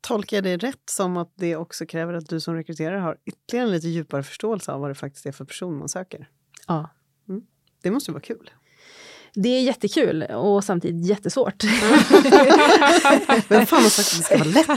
Tolkar 0.00 0.36
jag 0.36 0.44
det 0.44 0.56
rätt 0.56 0.90
som 0.90 1.16
att 1.16 1.32
det 1.34 1.56
också 1.56 1.86
kräver 1.86 2.14
att 2.14 2.28
du 2.28 2.40
som 2.40 2.54
rekryterare 2.54 2.98
har 2.98 3.16
ytterligare 3.24 3.66
en 3.66 3.72
lite 3.72 3.88
djupare 3.88 4.22
förståelse 4.22 4.72
av 4.72 4.80
vad 4.80 4.90
det 4.90 4.94
faktiskt 4.94 5.26
är 5.26 5.32
för 5.32 5.44
person 5.44 5.78
man 5.78 5.88
söker? 5.88 6.28
Ja. 6.66 6.88
Det 7.82 7.90
måste 7.90 8.12
vara 8.12 8.22
kul. 8.22 8.50
Det 9.34 9.48
är 9.48 9.62
jättekul 9.62 10.22
och 10.22 10.64
samtidigt 10.64 11.06
jättesvårt. 11.06 11.64
Vem 13.48 13.66
fan 13.66 13.82
har 13.82 13.88
sagt 13.88 14.12
att 14.12 14.18
det 14.18 14.24
ska 14.24 14.38
vara 14.38 14.48
lätt? 14.48 14.68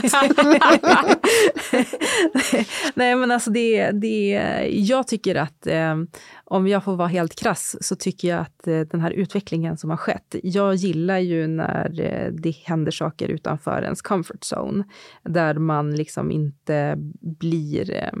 Nej 2.94 3.16
men 3.16 3.30
alltså 3.30 3.50
det, 3.50 3.90
det, 3.90 4.28
jag 4.70 5.08
tycker 5.08 5.34
att 5.34 5.66
eh, 5.66 5.96
om 6.44 6.68
jag 6.68 6.84
får 6.84 6.96
vara 6.96 7.08
helt 7.08 7.34
krass 7.34 7.76
så 7.80 7.96
tycker 7.96 8.28
jag 8.28 8.40
att 8.40 8.66
eh, 8.66 8.80
den 8.80 9.00
här 9.00 9.10
utvecklingen 9.10 9.76
som 9.76 9.90
har 9.90 9.96
skett. 9.96 10.34
Jag 10.42 10.74
gillar 10.74 11.18
ju 11.18 11.46
när 11.46 12.00
eh, 12.00 12.32
det 12.32 12.56
händer 12.64 12.92
saker 12.92 13.28
utanför 13.28 13.82
ens 13.82 14.02
comfort 14.02 14.42
zone. 14.52 14.84
Där 15.22 15.54
man 15.54 15.94
liksom 15.96 16.30
inte 16.30 16.94
blir 17.20 17.92
eh, 17.92 18.12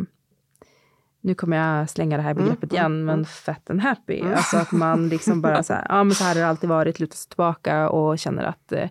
nu 1.24 1.34
kommer 1.34 1.56
jag 1.56 1.90
slänga 1.90 2.16
det 2.16 2.22
här 2.22 2.30
mm, 2.30 2.44
begreppet 2.44 2.72
mm, 2.72 2.80
igen, 2.80 2.92
mm, 2.92 3.06
men 3.06 3.24
fett 3.24 3.70
and 3.70 3.80
happy. 3.80 4.20
Mm. 4.20 4.34
Alltså 4.34 4.56
att 4.56 4.72
man 4.72 5.08
liksom 5.08 5.40
bara 5.40 5.62
så 5.62 5.72
här, 5.72 5.86
ja 5.88 6.04
men 6.04 6.14
så 6.14 6.24
här 6.24 6.34
har 6.34 6.40
det 6.40 6.48
alltid 6.48 6.68
varit, 6.68 7.00
lutar 7.00 7.16
sig 7.16 7.28
tillbaka 7.28 7.88
och 7.90 8.18
känner 8.18 8.44
att 8.44 8.72
eh, 8.72 8.88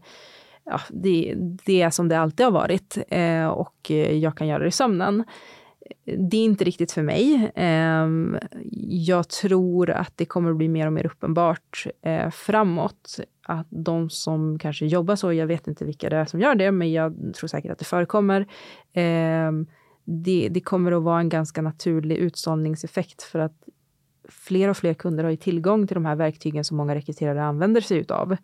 ja, 0.64 0.80
det, 0.90 1.36
det 1.66 1.82
är 1.82 1.90
som 1.90 2.10
det 2.10 2.20
alltid 2.20 2.46
har 2.46 2.52
varit 2.52 2.98
eh, 3.08 3.48
och 3.48 3.92
jag 4.12 4.38
kan 4.38 4.48
göra 4.48 4.60
det 4.60 4.68
i 4.68 4.72
sömnen. 4.72 5.24
Det 6.06 6.38
är 6.38 6.44
inte 6.44 6.64
riktigt 6.64 6.92
för 6.92 7.02
mig. 7.02 7.52
Eh, 7.56 8.08
jag 8.88 9.30
tror 9.30 9.90
att 9.90 10.14
det 10.16 10.26
kommer 10.26 10.54
bli 10.54 10.68
mer 10.68 10.88
och 10.88 10.94
mer 10.94 11.06
uppenbart 11.06 11.88
eh, 12.02 12.30
framåt 12.30 13.20
att 13.46 13.68
de 13.70 14.10
som 14.10 14.60
kanske 14.60 14.86
jobbar 14.86 15.16
så, 15.16 15.34
jag 15.34 15.48
vet 15.48 15.68
inte 15.68 15.86
vilka 15.86 16.10
det 16.10 16.18
är 16.18 16.26
som 16.26 16.40
gör 16.40 16.56
det, 16.56 16.72
men 16.72 16.92
jag 16.92 17.34
tror 17.36 17.48
säkert 17.48 17.72
att 17.72 17.80
det 17.80 17.86
förekommer. 17.86 18.48
Det, 20.04 20.50
det 20.52 20.62
kommer 20.62 20.92
att 20.92 21.04
vara 21.04 21.20
en 21.20 21.30
ganska 21.30 21.62
naturlig 21.62 22.18
utsållningseffekt 22.18 23.24
för 23.24 23.40
att 23.40 23.64
fler 24.30 24.70
och 24.70 24.78
fler 24.78 24.94
kunder 24.94 25.24
har 25.24 25.32
ju 25.32 25.38
tillgång 25.38 25.88
till 25.88 25.96
de 25.96 26.06
här 26.06 26.16
verktygen 26.16 26.64
som 26.64 26.78
många 26.78 26.96
rekryterare 26.96 27.44
använder 27.44 27.82
sig 27.82 27.98
utav. 27.98 28.38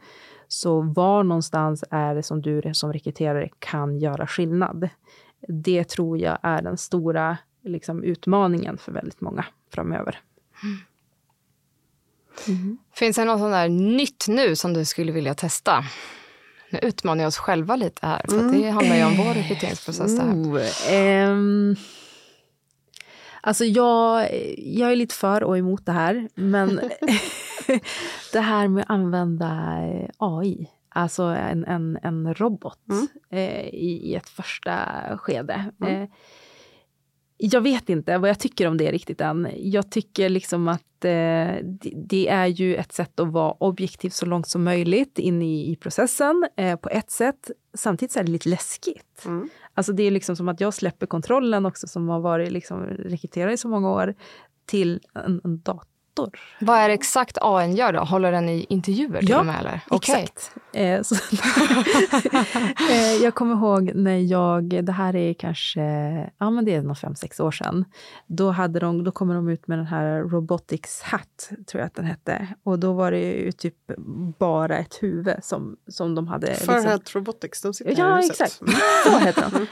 Så 0.47 0.81
var 0.81 1.23
någonstans 1.23 1.83
är 1.89 2.15
det 2.15 2.23
som 2.23 2.41
du 2.41 2.61
som 2.73 2.93
rekryterare 2.93 3.49
kan 3.59 3.97
göra 3.97 4.27
skillnad? 4.27 4.89
Det 5.47 5.83
tror 5.83 6.17
jag 6.17 6.39
är 6.43 6.61
den 6.61 6.77
stora 6.77 7.37
liksom, 7.63 8.03
utmaningen 8.03 8.77
för 8.77 8.91
väldigt 8.91 9.21
många 9.21 9.45
framöver. 9.73 10.19
Mm. 12.47 12.77
Finns 12.93 13.15
det 13.15 13.25
något 13.25 13.39
sånt 13.39 13.51
där 13.51 13.69
nytt 13.69 14.25
nu 14.27 14.55
som 14.55 14.73
du 14.73 14.85
skulle 14.85 15.11
vilja 15.11 15.33
testa? 15.33 15.83
Nu 16.69 16.79
utmanar 16.79 17.23
jag 17.23 17.27
oss 17.27 17.37
själva 17.37 17.75
lite 17.75 18.07
här, 18.07 18.25
för 18.29 18.39
mm. 18.39 18.61
det 18.61 18.69
handlar 18.69 18.95
ju 18.95 19.03
om 19.03 19.17
vår 19.17 19.33
rekryteringsprocess. 19.33 20.17
Det 20.17 20.23
här. 20.23 21.29
Um, 21.29 21.75
alltså 23.41 23.65
jag, 23.65 24.29
jag 24.57 24.91
är 24.91 24.95
lite 24.95 25.15
för 25.15 25.43
och 25.43 25.57
emot 25.57 25.85
det 25.85 25.91
här, 25.91 26.29
men 26.35 26.81
det 28.33 28.39
här 28.39 28.67
med 28.67 28.83
att 28.83 28.89
använda 28.89 29.77
AI, 30.17 30.69
alltså 30.89 31.23
en, 31.23 31.65
en, 31.65 31.99
en 32.03 32.33
robot 32.33 32.79
mm. 32.89 33.07
eh, 33.29 33.67
i, 33.67 33.99
i, 34.03 34.15
ett 34.15 34.29
första 34.29 34.77
skede. 35.17 35.71
Mm. 35.81 36.01
Eh, 36.01 36.09
jag 37.41 37.61
vet 37.61 37.89
inte 37.89 38.17
vad 38.17 38.29
jag 38.29 38.39
tycker 38.39 38.67
om 38.67 38.77
det 38.77 38.91
riktigt 38.91 39.21
än. 39.21 39.47
Jag 39.57 39.91
tycker 39.91 40.29
liksom 40.29 40.67
att 40.67 41.05
eh, 41.05 41.55
det 41.95 42.27
är 42.29 42.45
ju 42.45 42.75
ett 42.75 42.91
sätt 42.91 43.19
att 43.19 43.27
vara 43.27 43.51
objektiv 43.51 44.09
så 44.09 44.25
långt 44.25 44.47
som 44.47 44.63
möjligt 44.63 45.19
in 45.19 45.41
i, 45.41 45.71
i 45.71 45.75
processen 45.75 46.47
eh, 46.55 46.75
på 46.75 46.89
ett 46.89 47.11
sätt. 47.11 47.51
Samtidigt 47.73 48.11
så 48.11 48.19
är 48.19 48.23
det 48.23 48.31
lite 48.31 48.49
läskigt. 48.49 49.25
Mm. 49.25 49.49
Alltså 49.73 49.93
det 49.93 50.03
är 50.03 50.11
liksom 50.11 50.35
som 50.35 50.49
att 50.49 50.61
jag 50.61 50.73
släpper 50.73 51.05
kontrollen 51.05 51.65
också 51.65 51.87
som 51.87 52.09
har 52.09 52.19
varit 52.19 52.51
liksom 52.51 52.83
rekryterare 52.83 53.53
i 53.53 53.57
så 53.57 53.67
många 53.67 53.91
år 53.91 54.15
till 54.65 54.99
en, 55.13 55.41
en 55.43 55.61
dator 55.61 55.88
dator. 56.19 56.39
Vad 56.59 56.77
är 56.77 56.87
det 56.87 56.93
exakt 56.93 57.37
AN 57.41 57.75
gör 57.75 57.93
då? 57.93 57.99
Håller 57.99 58.31
den 58.31 58.49
i 58.49 58.65
intervjuer 58.69 59.19
till 59.19 59.29
ja, 59.29 59.39
och 59.39 59.45
med? 59.45 59.59
Eller? 59.59 59.81
exakt. 59.91 60.51
Eh, 60.73 61.01
så, 61.01 61.15
eh, 62.91 63.13
jag 63.23 63.35
kommer 63.35 63.55
ihåg 63.55 63.91
när 63.95 64.17
jag, 64.17 64.83
det 64.85 64.91
här 64.91 65.15
är 65.15 65.33
kanske, 65.33 65.81
ja 66.37 66.49
men 66.49 66.65
det 66.65 66.75
är 66.75 66.81
nog 66.81 66.97
fem, 66.97 67.15
sex 67.15 67.39
år 67.39 67.51
sedan. 67.51 67.85
Då, 68.27 68.51
hade 68.51 68.79
de, 68.79 69.03
då 69.03 69.11
kommer 69.11 69.35
de 69.35 69.49
ut 69.49 69.67
med 69.67 69.77
den 69.77 69.87
här 69.87 70.19
Robotics 70.19 71.01
Hat, 71.01 71.49
tror 71.67 71.79
jag 71.79 71.87
att 71.87 71.95
den 71.95 72.05
hette. 72.05 72.47
Och 72.63 72.79
då 72.79 72.93
var 72.93 73.11
det 73.11 73.19
ju 73.19 73.51
typ 73.51 73.75
bara 74.39 74.77
ett 74.77 75.03
huvud 75.03 75.35
som, 75.43 75.77
som 75.87 76.15
de 76.15 76.27
hade. 76.27 76.55
Farhat 76.55 76.99
liksom. 76.99 77.19
Robotics, 77.19 77.61
de 77.61 77.73
sitter 77.73 77.95
Ja, 77.97 78.19
exakt. 78.19 78.61
Så 79.05 79.17
heter 79.17 79.45
de. 79.51 79.67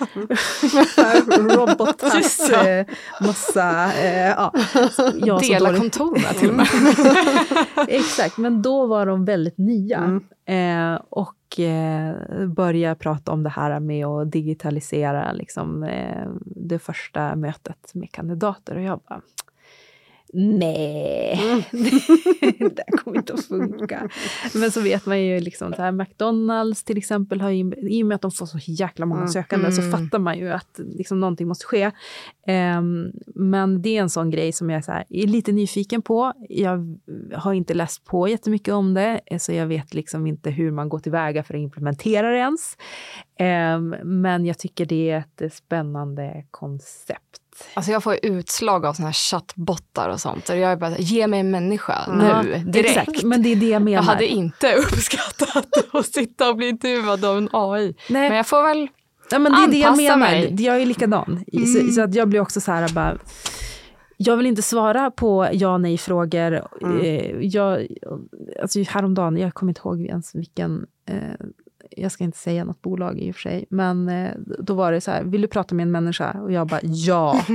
Robot 1.55 2.01
Hat, 2.01 2.51
eh, 2.51 2.85
massa, 3.21 3.91
ja. 5.15 5.39
Dela 5.41 5.77
kontor 5.77 6.11
med 6.11 6.36
till 6.39 6.49
och 6.49 6.55
med. 6.55 6.67
Exakt, 7.87 8.37
men 8.37 8.61
då 8.61 8.85
var 8.85 9.05
de 9.05 9.25
väldigt 9.25 9.57
nya. 9.57 9.97
Mm. 9.97 10.95
Eh, 10.95 11.01
och 11.09 11.59
eh, 11.59 12.15
började 12.47 12.95
prata 12.95 13.31
om 13.31 13.43
det 13.43 13.49
här 13.49 13.79
med 13.79 14.05
att 14.05 14.31
digitalisera 14.31 15.31
liksom, 15.31 15.83
eh, 15.83 16.27
det 16.45 16.79
första 16.79 17.35
mötet 17.35 17.91
med 17.93 18.11
kandidater. 18.11 18.75
Och 18.75 18.81
jag 18.81 18.99
bara, 19.09 19.21
nej, 20.33 21.39
mm. 21.43 21.63
det 22.75 22.83
här 22.87 22.97
kommer 22.97 23.17
inte 23.17 23.33
att 23.33 23.45
funka. 23.45 24.09
Men 24.53 24.71
så 24.71 24.81
vet 24.81 25.05
man 25.05 25.21
ju 25.21 25.39
liksom, 25.39 25.73
så 25.73 25.81
här, 25.81 25.91
McDonalds 25.91 26.83
till 26.83 26.97
exempel, 26.97 27.41
har 27.41 27.49
ju, 27.49 27.73
i 27.77 28.03
och 28.03 28.07
med 28.07 28.15
att 28.15 28.21
de 28.21 28.31
får 28.31 28.45
så 28.45 28.57
jäkla 28.61 29.05
många 29.05 29.21
mm. 29.21 29.31
sökande, 29.31 29.67
mm. 29.67 29.75
så 29.75 29.97
fattar 29.97 30.19
man 30.19 30.37
ju 30.37 30.49
att 30.49 30.79
liksom, 30.79 31.19
någonting 31.19 31.47
måste 31.47 31.65
ske. 31.65 31.91
Um, 32.77 33.11
men 33.35 33.81
det 33.81 33.97
är 33.97 34.01
en 34.01 34.09
sån 34.09 34.29
grej 34.29 34.51
som 34.51 34.69
jag 34.69 34.85
så 34.85 34.91
här, 34.91 35.05
är 35.09 35.27
lite 35.27 35.51
nyfiken 35.51 36.01
på. 36.01 36.33
Jag 36.49 36.97
har 37.33 37.53
inte 37.53 37.73
läst 37.73 38.05
på 38.05 38.27
jättemycket 38.27 38.73
om 38.73 38.93
det, 38.93 39.21
så 39.39 39.53
jag 39.53 39.67
vet 39.67 39.93
liksom 39.93 40.27
inte 40.27 40.49
hur 40.49 40.71
man 40.71 40.89
går 40.89 40.99
tillväga 40.99 41.43
för 41.43 41.53
att 41.53 41.59
implementera 41.61 42.31
det 42.31 42.37
ens. 42.37 42.77
Um, 43.39 43.95
men 44.19 44.45
jag 44.45 44.57
tycker 44.57 44.85
det 44.85 45.09
är 45.09 45.23
ett 45.41 45.53
spännande 45.53 46.45
koncept. 46.51 47.46
Alltså 47.73 47.91
jag 47.91 48.03
får 48.03 48.17
utslag 48.23 48.85
av 48.85 48.93
såna 48.93 49.07
här 49.07 49.13
chattbottar 49.13 50.09
och 50.09 50.19
sånt. 50.19 50.49
Och 50.49 50.57
jag 50.57 50.71
är 50.71 50.75
bara, 50.75 50.97
ge 50.97 51.27
mig 51.27 51.39
en 51.39 51.51
människa 51.51 52.05
mm. 52.07 52.45
nu, 52.45 52.71
direkt. 52.71 52.97
Exakt, 52.97 53.23
men 53.23 53.43
det 53.43 53.51
är 53.51 53.55
det 53.55 53.69
jag 53.69 53.81
menar. 53.81 53.97
Jag 53.97 54.03
hade 54.03 54.27
inte 54.27 54.73
uppskattat 54.77 55.67
att 55.91 56.05
sitta 56.05 56.49
och 56.49 56.55
bli 56.55 56.69
intervjuad 56.69 57.25
av 57.25 57.37
en 57.37 57.49
AI. 57.53 57.95
Nej. 58.09 58.29
Men 58.29 58.37
jag 58.37 58.47
får 58.47 58.63
väl 58.63 58.87
ja, 59.31 59.39
men 59.39 59.51
det 59.51 59.57
är 59.57 59.67
det 59.67 59.77
jag 59.77 59.97
menar. 59.97 60.17
Mig. 60.17 60.55
Jag 60.63 60.81
är 60.81 60.85
likadan. 60.85 61.43
Mm. 61.53 61.65
Så, 61.65 61.93
så, 61.93 62.01
att 62.01 62.15
jag 62.15 62.29
blir 62.29 62.39
också 62.39 62.61
så 62.61 62.71
här 62.71 62.89
bara, 62.89 63.17
jag 64.17 64.37
vill 64.37 64.45
inte 64.45 64.61
svara 64.61 65.11
på 65.11 65.47
ja 65.51 65.77
nej 65.77 65.97
frågor. 65.97 66.67
Mm. 66.81 66.99
Eh, 66.99 67.37
jag, 67.41 67.87
alltså 68.61 68.83
häromdagen, 68.87 69.37
jag 69.37 69.53
kommer 69.53 69.69
inte 69.69 69.81
ihåg 69.85 70.01
ens 70.01 70.35
vilken 70.35 70.85
eh, 71.09 71.45
jag 71.91 72.11
ska 72.11 72.23
inte 72.23 72.37
säga 72.37 72.63
något 72.63 72.81
bolag 72.81 73.19
i 73.19 73.31
och 73.31 73.35
för 73.35 73.41
sig, 73.41 73.65
men 73.69 74.09
eh, 74.09 74.31
då 74.59 74.73
var 74.73 74.91
det 74.91 75.01
så 75.01 75.11
här, 75.11 75.23
vill 75.23 75.41
du 75.41 75.47
prata 75.47 75.75
med 75.75 75.83
en 75.83 75.91
människa? 75.91 76.31
Och 76.41 76.51
jag 76.51 76.67
bara, 76.67 76.79
ja. 76.83 77.31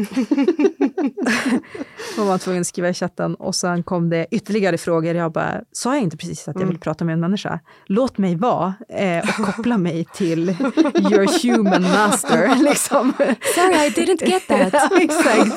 och 2.19 2.27
var 2.27 2.39
tvungen 2.39 2.61
att 2.61 2.67
skriva 2.67 2.89
i 2.89 2.95
chatten 2.95 3.35
och 3.35 3.55
sen 3.55 3.83
kom 3.83 4.11
det 4.11 4.27
ytterligare 4.31 4.79
frågor. 4.79 5.15
Jag 5.15 5.33
bara, 5.33 5.61
sa 5.73 5.95
jag 5.95 6.03
inte 6.03 6.17
precis 6.17 6.49
att 6.49 6.55
jag 6.55 6.61
vill 6.61 6.69
mm. 6.69 6.81
prata 6.81 7.05
med 7.05 7.13
en 7.13 7.21
människa? 7.21 7.61
Låt 7.87 8.19
mig 8.19 8.37
vara 8.37 8.75
eh, 8.89 9.19
och 9.19 9.47
koppla 9.47 9.79
mig 9.79 10.07
till 10.15 10.49
your 10.49 11.43
human 11.43 11.83
master. 11.83 12.57
Liksom. 12.63 13.13
Sorry, 13.55 13.87
I 13.87 13.91
didn't 13.91 14.29
get 14.29 14.49
that. 14.49 14.73
ja, 14.91 14.91
exakt. 15.01 15.57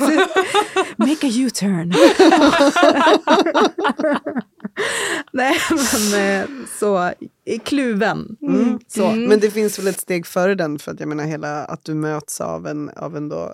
Make 0.97 1.27
a 1.27 1.31
U-turn. 1.33 1.93
Nej, 5.31 5.55
men 5.69 6.39
eh, 6.41 6.45
så 6.79 7.11
kluven. 7.63 8.38
Mm. 8.41 8.64
Så. 8.88 9.06
Mm. 9.06 9.23
Men 9.30 9.39
det 9.39 9.51
finns 9.51 9.80
väl 9.80 9.88
ett 9.88 9.99
steg 9.99 10.25
före 10.25 10.56
den, 10.56 10.80
för 10.80 10.91
att 10.91 10.99
jag 10.99 11.10
menar 11.10 11.23
hela 11.23 11.65
att 11.65 11.84
du 11.84 11.93
möts 11.93 12.41
av 12.41 12.67
en, 12.67 12.89
av 12.89 13.17
en, 13.17 13.30
då, 13.30 13.54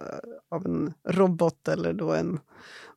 av 0.51 0.65
en 0.65 0.93
robot 1.09 1.67
eller 1.67 1.93
då 1.93 2.13
en, 2.13 2.39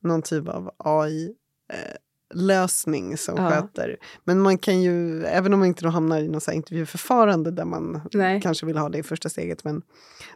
någon 0.00 0.22
typ 0.22 0.48
av 0.48 0.70
AI. 0.78 1.34
Eh, 1.72 1.96
lösning 2.34 3.16
som 3.16 3.36
ja. 3.36 3.50
sköter. 3.50 3.96
Men 4.24 4.40
man 4.40 4.58
kan 4.58 4.82
ju, 4.82 5.24
även 5.24 5.52
om 5.52 5.58
man 5.58 5.68
inte 5.68 5.84
då 5.84 5.88
hamnar 5.88 6.20
i 6.20 6.28
något 6.28 6.48
intervjuförfarande 6.48 7.50
där 7.50 7.64
man 7.64 8.00
Nej. 8.12 8.40
kanske 8.40 8.66
vill 8.66 8.76
ha 8.76 8.88
det 8.88 8.98
i 8.98 9.02
första 9.02 9.28
steget, 9.28 9.64
men 9.64 9.82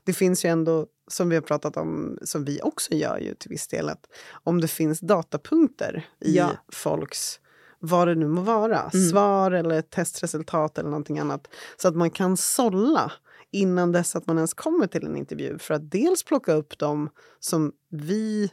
det 0.04 0.12
finns 0.12 0.44
ju 0.44 0.48
ändå, 0.48 0.86
som 1.06 1.28
vi 1.28 1.34
har 1.34 1.42
pratat 1.42 1.76
om, 1.76 2.18
som 2.22 2.44
vi 2.44 2.60
också 2.62 2.94
gör 2.94 3.18
ju 3.18 3.34
till 3.34 3.50
viss 3.50 3.68
del, 3.68 3.88
att 3.88 4.06
om 4.44 4.60
det 4.60 4.68
finns 4.68 5.00
datapunkter 5.00 6.06
i 6.20 6.36
ja. 6.36 6.50
folks 6.72 7.40
vad 7.80 8.08
det 8.08 8.14
nu 8.14 8.28
må 8.28 8.40
vara, 8.40 8.80
mm. 8.80 9.08
svar 9.08 9.50
eller 9.50 9.82
testresultat 9.82 10.78
eller 10.78 10.90
någonting 10.90 11.18
annat. 11.18 11.48
Så 11.76 11.88
att 11.88 11.96
man 11.96 12.10
kan 12.10 12.36
sålla 12.36 13.12
innan 13.50 13.92
dess 13.92 14.16
att 14.16 14.26
man 14.26 14.36
ens 14.36 14.54
kommer 14.54 14.86
till 14.86 15.06
en 15.06 15.16
intervju 15.16 15.58
för 15.58 15.74
att 15.74 15.90
dels 15.90 16.22
plocka 16.22 16.52
upp 16.52 16.78
dem 16.78 17.10
som 17.40 17.72
vi, 17.90 18.50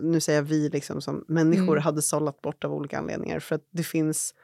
nu 0.00 0.20
säger 0.20 0.38
jag 0.38 0.44
vi 0.44 0.68
liksom 0.68 1.00
som 1.00 1.24
människor 1.28 1.72
mm. 1.72 1.82
hade 1.82 2.02
sållat 2.02 2.42
bort 2.42 2.64
av 2.64 2.72
olika 2.72 2.98
anledningar 2.98 3.40
för 3.40 3.54
att 3.54 3.68
det 3.70 3.82
finns, 3.82 4.34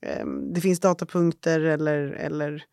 eh, 0.00 0.26
det 0.26 0.60
finns 0.60 0.80
datapunkter 0.80 1.60
eller, 1.60 1.98
eller 1.98 2.64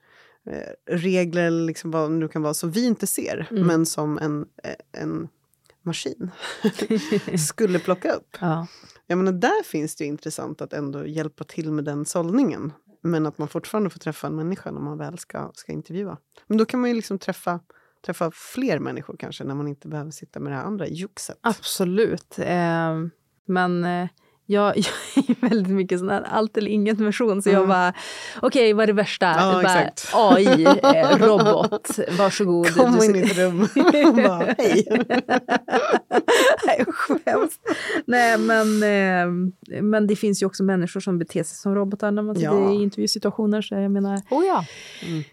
eh, 0.46 0.96
regler, 0.96 1.52
liksom 1.52 1.92
vad 1.92 2.12
det 2.12 2.16
nu 2.16 2.28
kan 2.28 2.42
vara, 2.42 2.54
som 2.54 2.72
vi 2.72 2.86
inte 2.86 3.08
ser 3.08 3.48
mm. 3.52 3.68
men 3.68 3.86
som 3.86 4.18
en, 4.18 4.46
eh, 4.64 5.02
en 5.02 5.28
maskin 5.86 6.32
skulle 7.38 7.80
plocka 7.80 8.12
upp. 8.12 8.38
Ja. 8.40 8.68
Jag 9.08 9.18
menar, 9.18 9.32
där 9.32 9.64
finns 9.64 9.96
det 9.96 10.06
intressant 10.06 10.62
att 10.62 10.74
ändå 10.74 11.06
hjälpa 11.06 11.44
till 11.44 11.72
med 11.72 11.84
den 11.84 12.06
sållningen. 12.06 12.72
Men 13.02 13.26
att 13.26 13.38
man 13.38 13.48
fortfarande 13.48 13.90
får 13.90 14.00
träffa 14.00 14.28
en 14.28 14.36
människa 14.36 14.72
när 14.72 14.82
man 14.82 14.98
väl 14.98 15.18
ska, 15.18 15.52
ska 15.54 15.72
intervjua. 15.72 16.18
Men 16.48 16.58
då 16.58 16.66
kan 16.66 16.80
man 16.82 16.90
ju 16.90 16.96
liksom 16.96 17.20
träffa, 17.20 17.60
träffa 18.06 18.32
fler 18.32 18.80
människor 18.80 19.16
kanske 19.20 19.44
när 19.44 19.56
man 19.56 19.68
inte 19.68 19.88
behöver 19.88 20.12
sitta 20.12 20.40
med 20.40 20.52
det 20.52 20.56
här 20.56 20.64
andra 20.64 20.88
joxet. 20.88 21.38
Absolut. 21.42 22.40
Eh, 22.40 22.98
men 23.46 23.84
eh, 23.84 24.08
jag, 24.46 24.78
jag 25.16 25.30
är 25.30 25.50
väldigt 25.50 25.74
mycket 25.74 26.00
sån 26.00 26.10
här 26.10 26.22
allt 26.22 26.58
eller 26.58 26.72
inget 26.72 27.00
version. 27.00 27.42
Så 27.42 27.50
mm. 27.50 27.62
jag 27.62 27.70
bara, 27.70 27.94
okej 28.36 28.48
okay, 28.48 28.74
vad 28.74 28.84
är 28.84 28.88
det 28.88 28.94
värsta? 28.94 29.26
Ja, 29.26 29.62
bara, 29.64 29.92
AI, 30.14 30.64
eh, 30.64 31.18
robot, 31.28 31.90
varsågod. 32.18 32.76
Kom 32.76 33.04
in 33.04 33.16
i 33.16 33.20
ett 33.20 33.38
rum 33.38 33.62
och 34.08 34.16
bara, 34.16 34.56
hej. 34.58 34.88
Nej, 36.66 36.86
skäms. 36.88 37.60
Nej, 38.06 38.38
men, 38.38 38.84
eh, 38.84 39.82
men 39.82 40.08
det 40.08 40.16
finns 40.16 40.42
ju 40.42 40.46
också 40.46 40.64
människor 40.64 41.00
som 41.00 41.20
beter 41.20 41.44
sig 41.44 41.58
som 41.58 41.76
robotar 41.76 42.12
när 42.12 42.22
man 42.22 42.36
sitter 42.36 42.48
ja. 42.48 42.74
i 42.74 42.84
intervjusituationer. 42.84 43.62
Så 43.62 43.76
jag 43.76 43.92
menar, 43.92 44.22
oh 44.30 44.46
ja. 44.46 44.66
Mm. 45.08 45.24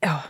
ja. 0.00 0.22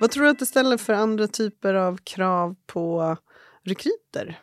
Vad 0.00 0.10
tror 0.10 0.24
du 0.24 0.30
att 0.30 0.38
det 0.38 0.46
ställer 0.46 0.76
för 0.76 0.92
andra 0.92 1.26
typer 1.26 1.74
av 1.74 1.96
krav 1.96 2.56
på 2.66 3.16
rekryter? 3.62 4.40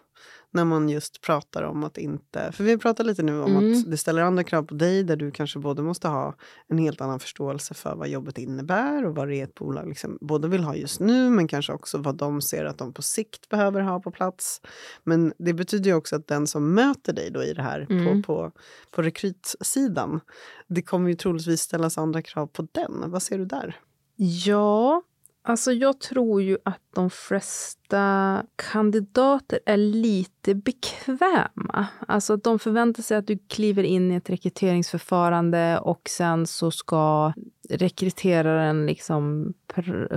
när 0.55 0.65
man 0.65 0.89
just 0.89 1.21
pratar 1.21 1.63
om 1.63 1.83
att 1.83 1.97
inte... 1.97 2.51
För 2.51 2.63
vi 2.63 2.77
pratar 2.77 3.03
lite 3.03 3.23
nu 3.23 3.39
om 3.41 3.51
Mm. 3.57 3.73
att 3.81 3.91
det 3.91 3.97
ställer 3.97 4.21
andra 4.21 4.43
krav 4.43 4.63
på 4.63 4.73
dig 4.73 5.03
där 5.03 5.15
du 5.15 5.31
kanske 5.31 5.59
både 5.59 5.81
måste 5.81 6.07
ha 6.07 6.35
en 6.67 6.77
helt 6.77 7.01
annan 7.01 7.19
förståelse 7.19 7.73
för 7.73 7.95
vad 7.95 8.07
jobbet 8.09 8.37
innebär 8.37 9.05
och 9.05 9.15
vad 9.15 9.27
det 9.27 9.35
är 9.35 9.43
ett 9.43 9.55
bolag 9.55 9.87
liksom 9.87 10.17
både 10.21 10.47
vill 10.47 10.63
ha 10.63 10.75
just 10.75 10.99
nu 10.99 11.29
men 11.29 11.47
kanske 11.47 11.73
också 11.73 11.97
vad 11.97 12.15
de 12.17 12.41
ser 12.41 12.65
att 12.65 12.77
de 12.77 12.93
på 12.93 13.01
sikt 13.01 13.49
behöver 13.49 13.81
ha 13.81 13.99
på 13.99 14.11
plats. 14.11 14.61
Men 15.03 15.33
det 15.37 15.53
betyder 15.53 15.89
ju 15.89 15.95
också 15.95 16.15
att 16.15 16.27
den 16.27 16.47
som 16.47 16.73
möter 16.73 17.13
dig 17.13 17.31
då 17.31 17.43
i 17.43 17.53
det 17.53 17.61
här 17.63 17.87
Mm. 17.89 18.21
på, 18.23 18.27
på, 18.35 18.51
på 18.91 19.01
rekrytsidan, 19.01 20.19
det 20.67 20.81
kommer 20.81 21.09
ju 21.09 21.15
troligtvis 21.15 21.61
ställas 21.61 21.97
andra 21.97 22.21
krav 22.21 22.47
på 22.47 22.67
den. 22.71 23.11
Vad 23.11 23.23
ser 23.23 23.37
du 23.37 23.45
där? 23.45 23.79
Ja, 24.15 25.01
alltså 25.43 25.71
jag 25.71 25.99
tror 25.99 26.41
ju 26.41 26.57
att 26.65 26.81
de 26.95 27.09
flesta 27.09 28.43
kandidater 28.55 29.59
är 29.65 29.77
lite 29.77 30.55
bekväma. 30.55 31.87
Alltså 32.07 32.33
att 32.33 32.43
de 32.43 32.59
förväntar 32.59 33.03
sig 33.03 33.17
att 33.17 33.27
du 33.27 33.37
kliver 33.37 33.83
in 33.83 34.11
i 34.11 34.15
ett 34.15 34.29
rekryteringsförfarande 34.29 35.79
och 35.79 36.01
sen 36.09 36.47
så 36.47 36.71
ska 36.71 37.33
rekryteraren 37.69 38.85
liksom 38.85 39.53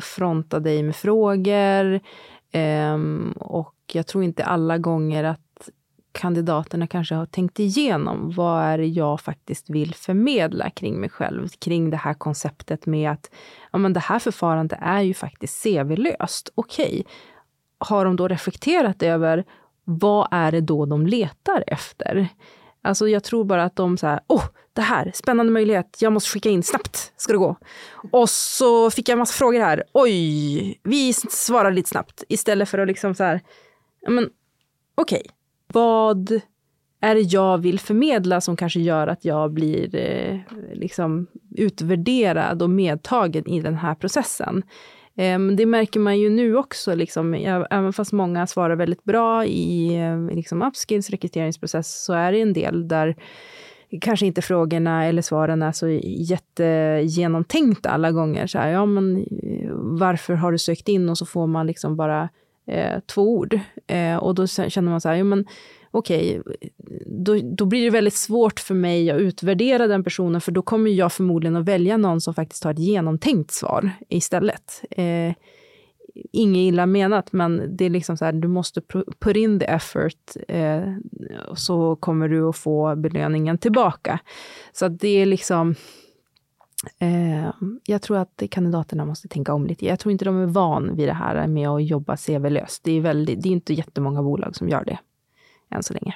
fronta 0.01 0.61
dig 0.61 0.83
med 0.83 0.97
frågor. 0.97 2.01
Um, 2.53 3.33
och 3.33 3.75
jag 3.93 4.07
tror 4.07 4.25
inte 4.25 4.45
alla 4.45 4.79
gånger 4.79 5.25
att 5.25 5.46
kandidaterna 6.17 6.87
kanske 6.87 7.15
har 7.15 7.27
tänkt 7.27 7.61
igenom 7.61 8.33
vad 8.37 8.63
är 8.63 8.79
det 8.79 8.87
jag 8.87 9.21
faktiskt 9.21 9.71
vill 9.71 9.95
förmedla 9.95 10.71
kring 10.71 11.01
mig 11.01 11.11
själv, 11.11 11.49
kring 11.49 11.91
det 11.91 11.97
här 11.97 12.15
konceptet 12.15 12.87
med 12.87 13.11
att 13.11 13.31
ja, 13.73 13.79
men 13.79 13.93
det 13.93 14.01
här 14.01 14.19
förfarandet 14.19 14.79
är 14.83 15.01
ju 15.01 15.15
faktiskt 15.15 15.63
CV-löst. 15.63 16.49
Okej, 16.55 17.07
har 17.79 18.05
de 18.05 18.17
då 18.17 18.29
reflekterat 18.29 19.03
över 19.03 19.45
vad 19.85 20.29
är 20.31 20.53
det 20.53 20.61
då 20.61 20.87
de 20.87 21.07
letar 21.07 21.65
efter? 21.67 22.29
Alltså 22.83 23.09
jag 23.09 23.25
tror 23.25 23.45
bara 23.45 23.65
att 23.65 23.77
de 23.77 23.97
så 23.97 24.07
här, 24.07 24.21
åh, 24.27 24.45
det 24.73 24.83
här, 24.83 25.11
spännande 25.15 25.53
möjlighet, 25.53 25.99
jag 26.01 26.13
måste 26.13 26.31
skicka 26.31 26.49
in, 26.49 26.63
snabbt 26.63 27.13
ska 27.17 27.33
det 27.33 27.39
gå. 27.39 27.57
Och 28.13 28.31
så 28.31 28.91
fick 28.91 29.09
jag 29.09 29.13
en 29.13 29.19
massa 29.19 29.33
frågor 29.33 29.61
här, 29.61 29.85
oj, 29.93 30.81
vi 30.83 31.13
svarar 31.13 31.71
lite 31.73 31.89
snabbt. 31.89 32.25
Istället 32.29 32.69
för 32.69 32.79
att 32.79 32.89
liksom 32.89 33.15
så 33.15 33.25
här, 33.25 33.41
ja 34.01 34.11
men 34.11 34.31
okej, 34.95 35.23
vad 35.67 36.41
är 37.01 37.15
det 37.15 37.21
jag 37.21 37.59
vill 37.59 37.81
förmedla 37.81 38.41
som 38.41 38.57
kanske 38.57 38.81
gör 38.81 39.07
att 39.07 39.25
jag 39.25 39.53
blir 39.53 39.97
eh, 39.97 40.39
liksom 40.75 41.27
utvärderad 41.57 42.63
och 42.63 42.71
medtagen 42.71 43.49
i 43.49 43.61
den 43.61 43.75
här 43.75 43.95
processen? 43.95 44.63
Eh, 45.17 45.39
det 45.39 45.67
märker 45.67 46.01
man 46.01 46.19
ju 46.19 46.31
nu 46.31 46.57
också, 46.57 46.95
liksom, 46.95 47.35
jag, 47.35 47.67
även 47.71 47.93
fast 47.93 48.13
många 48.13 48.47
svarar 48.47 48.77
väldigt 48.77 49.05
bra 49.05 49.45
i 49.45 49.97
eh, 49.97 50.37
liksom 50.37 50.63
upskills 50.63 51.11
rekryteringsprocess 51.11 52.05
så 52.05 52.13
är 52.13 52.33
det 52.33 52.41
en 52.41 52.53
del 52.53 52.89
där 52.89 53.17
kanske 54.01 54.27
inte 54.27 54.43
frågorna 54.43 55.05
eller 55.05 55.23
svaren 55.23 55.63
är 55.63 55.73
så 55.73 55.89
jättegenomtänkta 56.03 57.91
alla 57.91 58.13
gånger. 58.13 58.47
Så 58.47 58.59
här, 58.59 58.71
ja, 58.71 58.87
men 58.87 59.17
eh, 59.17 59.71
varför 59.73 60.35
har 60.35 60.53
du 60.53 60.59
sökt 60.59 60.89
in? 60.89 61.09
Och 61.09 61.19
så 61.19 61.27
får 61.27 61.47
man 61.47 61.67
liksom 61.67 61.97
bara 61.97 62.29
eh, 62.67 63.01
två 63.07 63.23
ord. 63.23 63.61
Eh, 63.87 64.17
och 64.17 64.35
då 64.35 64.47
känner 64.47 64.91
man 64.91 65.01
så 65.01 65.09
här, 65.09 65.17
ja, 65.17 65.25
men 65.25 65.45
okej, 65.91 66.43
då, 67.07 67.39
då 67.43 67.65
blir 67.65 67.85
det 67.85 67.91
väldigt 67.91 68.15
svårt 68.15 68.61
för 68.61 68.75
mig 68.75 69.11
att 69.11 69.21
utvärdera 69.21 69.87
den 69.87 70.05
personen, 70.05 70.41
för 70.41 70.53
då 70.53 70.63
kommer 70.63 70.91
jag 70.91 71.13
förmodligen 71.13 71.57
att 71.57 71.69
välja 71.69 71.97
någon 71.97 72.21
som 72.21 72.35
faktiskt 72.35 72.65
har 72.65 72.73
ett 72.73 72.79
genomtänkt 72.79 73.51
svar 73.51 73.91
istället. 74.09 74.83
Eh, 74.91 75.33
inget 76.33 76.61
illa 76.73 76.87
menat, 76.87 77.33
men 77.33 77.77
det 77.77 77.85
är 77.85 77.91
liksom 77.91 78.17
så 78.17 78.25
här, 78.25 78.33
du 78.33 78.49
måste 78.49 78.81
put 79.21 79.37
in 79.37 79.61
the 79.61 79.67
effort, 79.67 80.37
eh, 80.49 80.93
så 81.55 81.97
kommer 81.97 82.29
du 82.29 82.49
att 82.49 82.57
få 82.57 82.97
belöningen 82.97 83.59
tillbaka. 83.59 84.19
Så 84.73 84.87
att 84.87 85.01
det 85.01 85.09
är 85.09 85.27
liksom, 85.27 85.75
eh, 86.99 87.51
jag 87.85 88.03
tror 88.03 88.17
att 88.19 88.43
kandidaterna 88.51 89.05
måste 89.05 89.29
tänka 89.29 89.53
om 89.55 89.67
lite. 89.67 89.87
Jag 89.87 89.99
tror 89.99 90.13
inte 90.13 90.25
de 90.25 90.37
är 90.43 90.47
van 90.47 90.97
vid 90.97 91.09
det 91.09 91.13
här 91.13 91.47
med 91.47 91.69
att 91.69 91.85
jobba 91.85 92.17
CV-löst. 92.17 92.85
Det 92.85 92.93
är, 92.93 93.01
väldigt, 93.01 93.43
det 93.43 93.49
är 93.49 93.51
inte 93.53 93.75
jättemånga 93.75 94.23
bolag 94.23 94.57
som 94.57 94.69
gör 94.69 94.85
det 94.85 94.99
än 95.71 95.83
så 95.83 95.93
länge. 95.95 96.15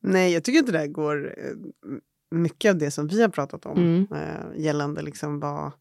Nej, 0.00 0.32
jag 0.32 0.44
tycker 0.44 0.58
inte 0.58 0.72
det 0.72 0.88
går 0.88 1.34
mycket 2.30 2.70
av 2.70 2.78
det 2.78 2.90
som 2.90 3.06
vi 3.08 3.22
har 3.22 3.28
pratat 3.28 3.66
om 3.66 3.78
Mm. 3.78 4.06
eh, 4.12 4.60
gällande 4.62 5.02
liksom 5.02 5.40
vad, 5.40 5.72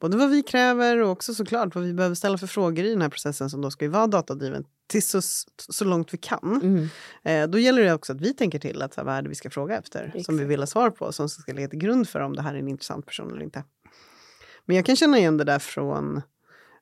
både 0.00 0.16
vad 0.16 0.30
vi 0.30 0.42
kräver 0.42 1.02
och 1.02 1.10
också 1.10 1.34
såklart 1.34 1.74
vad 1.74 1.84
vi 1.84 1.94
behöver 1.94 2.14
ställa 2.14 2.38
för 2.38 2.46
frågor 2.46 2.84
i 2.84 2.90
den 2.90 3.02
här 3.02 3.08
processen 3.08 3.50
som 3.50 3.60
då 3.60 3.70
ska 3.70 3.84
ju 3.84 3.90
vara 3.90 4.06
datadriven 4.06 4.64
till 4.86 5.02
så, 5.02 5.20
så 5.70 5.84
långt 5.84 6.14
vi 6.14 6.18
kan. 6.18 6.60
Mm. 6.62 6.88
Eh, 7.24 7.50
då 7.50 7.58
gäller 7.58 7.82
det 7.82 7.92
också 7.92 8.12
att 8.12 8.20
vi 8.20 8.34
tänker 8.34 8.58
till 8.58 8.82
att 8.82 8.94
så 8.94 9.00
här, 9.00 9.06
vad 9.06 9.14
är 9.14 9.22
det 9.22 9.28
vi 9.28 9.34
ska 9.34 9.50
fråga 9.50 9.78
efter 9.78 10.04
Exakt. 10.04 10.24
som 10.24 10.38
vi 10.38 10.44
vill 10.44 10.60
ha 10.60 10.66
svar 10.66 10.90
på 10.90 11.12
som 11.12 11.28
ska 11.28 11.52
ligga 11.52 11.68
till 11.68 11.78
grund 11.78 12.08
för 12.08 12.20
om 12.20 12.36
det 12.36 12.42
här 12.42 12.54
är 12.54 12.58
en 12.58 12.68
intressant 12.68 13.06
person 13.06 13.32
eller 13.32 13.42
inte. 13.42 13.64
Men 14.64 14.76
jag 14.76 14.86
kan 14.86 14.96
känna 14.96 15.18
igen 15.18 15.36
det 15.36 15.44
där 15.44 15.58
från 15.58 16.22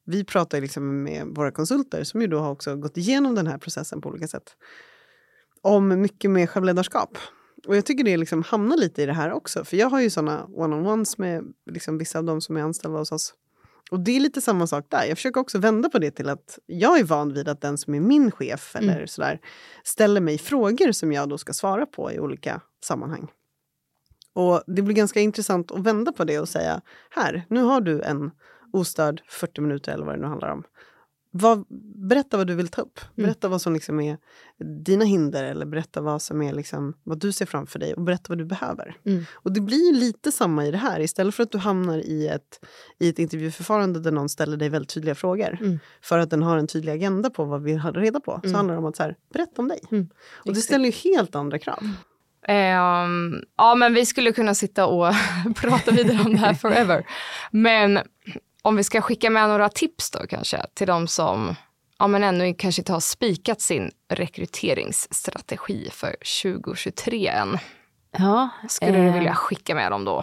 vi 0.04 0.24
pratar 0.24 0.60
liksom 0.60 1.02
med 1.02 1.26
våra 1.26 1.52
konsulter 1.52 2.04
som 2.04 2.20
ju 2.20 2.26
då 2.26 2.38
har 2.38 2.50
också 2.50 2.76
gått 2.76 2.96
igenom 2.96 3.34
den 3.34 3.46
här 3.46 3.58
processen 3.58 4.00
på 4.00 4.08
olika 4.08 4.28
sätt. 4.28 4.56
Om 5.62 6.00
mycket 6.00 6.30
med 6.30 6.50
självledarskap. 6.50 7.18
Och 7.66 7.76
jag 7.76 7.86
tycker 7.86 8.04
det 8.04 8.16
liksom 8.16 8.42
hamnar 8.42 8.76
lite 8.76 9.02
i 9.02 9.06
det 9.06 9.12
här 9.12 9.32
också. 9.32 9.64
För 9.64 9.76
jag 9.76 9.90
har 9.90 10.00
ju 10.00 10.10
sådana 10.10 10.44
one-on-ones 10.44 11.18
med 11.18 11.44
liksom 11.70 11.98
vissa 11.98 12.18
av 12.18 12.24
dem 12.24 12.40
som 12.40 12.56
är 12.56 12.60
anställda 12.62 12.98
hos 12.98 13.12
oss. 13.12 13.34
Och 13.90 14.00
det 14.00 14.16
är 14.16 14.20
lite 14.20 14.40
samma 14.40 14.66
sak 14.66 14.84
där. 14.88 15.04
Jag 15.04 15.18
försöker 15.18 15.40
också 15.40 15.58
vända 15.58 15.88
på 15.88 15.98
det 15.98 16.10
till 16.10 16.28
att 16.28 16.58
jag 16.66 16.98
är 16.98 17.04
van 17.04 17.32
vid 17.32 17.48
att 17.48 17.60
den 17.60 17.78
som 17.78 17.94
är 17.94 18.00
min 18.00 18.30
chef 18.30 18.76
eller 18.76 18.94
Mm. 18.94 19.06
sådär 19.08 19.40
ställer 19.84 20.20
mig 20.20 20.38
frågor 20.38 20.92
som 20.92 21.12
jag 21.12 21.28
då 21.28 21.38
ska 21.38 21.52
svara 21.52 21.86
på 21.86 22.12
i 22.12 22.18
olika 22.20 22.60
sammanhang. 22.84 23.30
Och 24.34 24.62
det 24.66 24.82
blir 24.82 24.94
ganska 24.94 25.20
intressant 25.20 25.72
att 25.72 25.80
vända 25.80 26.12
på 26.12 26.24
det 26.24 26.38
och 26.38 26.48
säga 26.48 26.80
här, 27.10 27.46
nu 27.48 27.62
har 27.62 27.80
du 27.80 28.02
en 28.02 28.30
ostörd 28.72 29.22
40 29.28 29.60
minuter 29.60 29.92
eller 29.92 30.04
vad 30.04 30.14
det 30.14 30.20
nu 30.20 30.26
handlar 30.26 30.48
om. 30.52 30.64
Vad, 31.32 31.64
berätta 32.08 32.36
vad 32.36 32.46
du 32.46 32.54
vill 32.54 32.68
ta 32.68 32.82
upp. 32.82 33.00
Mm. 33.16 33.26
Berätta 33.28 33.48
vad 33.48 33.62
som 33.62 33.74
liksom 33.74 34.00
är 34.00 34.18
dina 34.84 35.04
hinder 35.04 35.44
eller 35.44 35.66
berätta 35.66 36.00
vad 36.00 36.22
som 36.22 36.42
är 36.42 36.52
liksom, 36.52 36.94
vad 37.04 37.18
du 37.20 37.32
ser 37.32 37.46
framför 37.46 37.78
dig 37.78 37.94
och 37.94 38.02
berätta 38.02 38.24
vad 38.28 38.38
du 38.38 38.44
behöver. 38.44 38.96
Mm. 39.06 39.24
Och 39.34 39.52
det 39.52 39.60
blir 39.60 39.92
ju 39.92 40.00
lite 40.00 40.32
samma 40.32 40.66
i 40.66 40.70
det 40.70 40.76
här. 40.78 41.00
Istället 41.00 41.34
för 41.34 41.42
att 41.42 41.52
du 41.52 41.58
hamnar 41.58 41.98
i 41.98 42.28
ett, 42.28 42.64
i 42.98 43.08
ett 43.08 43.18
intervjuförfarande 43.18 44.00
där 44.00 44.12
någon 44.12 44.28
ställer 44.28 44.56
dig 44.56 44.68
väldigt 44.68 44.88
tydliga 44.94 45.14
frågor 45.14 45.58
Mm. 45.60 45.78
för 46.02 46.18
att 46.18 46.30
den 46.30 46.42
har 46.42 46.56
en 46.56 46.66
tydlig 46.66 46.92
agenda 46.92 47.30
på 47.30 47.44
vad 47.44 47.62
vi 47.62 47.74
har 47.74 47.92
reda 47.92 48.20
på. 48.20 48.40
Så 48.42 48.46
Mm. 48.48 48.54
handlar 48.56 48.74
det 48.74 48.78
om 48.78 48.86
att 48.86 48.96
så 48.96 49.02
här, 49.02 49.16
berätta 49.32 49.62
om 49.62 49.68
dig. 49.68 49.80
Mm. 49.92 50.08
Och 50.32 50.54
det 50.54 50.60
ställer 50.60 50.84
ju 50.84 50.90
helt 50.90 51.34
andra 51.34 51.58
krav. 51.58 51.88
Ehm, 52.48 53.42
ja, 53.56 53.74
men 53.74 53.94
vi 53.94 54.06
skulle 54.06 54.32
kunna 54.32 54.54
sitta 54.54 54.86
och 54.86 55.12
prata 55.56 55.90
vidare 55.90 56.18
om 56.24 56.32
det 56.32 56.38
här 56.38 56.54
forever. 56.64 57.06
Men 57.50 57.98
om 58.62 58.76
vi 58.76 58.84
ska 58.84 59.00
skicka 59.00 59.30
med 59.30 59.48
några 59.48 59.68
tips 59.68 60.10
då 60.10 60.26
kanske 60.26 60.66
till 60.74 60.86
de 60.86 61.06
som 61.06 61.54
ja, 61.98 62.06
men 62.06 62.24
ännu 62.24 62.54
kanske 62.54 62.80
inte 62.80 62.92
har 62.92 63.00
spikat 63.00 63.60
sin 63.60 63.90
rekryteringsstrategi 64.08 65.88
för 65.92 66.16
2023 66.42 67.26
än. 67.26 67.58
Ja, 68.18 68.48
Skulle 68.68 68.98
du 68.98 69.06
eh, 69.06 69.14
vilja 69.14 69.34
skicka 69.34 69.74
med 69.74 69.92
dem 69.92 70.04
då? 70.04 70.22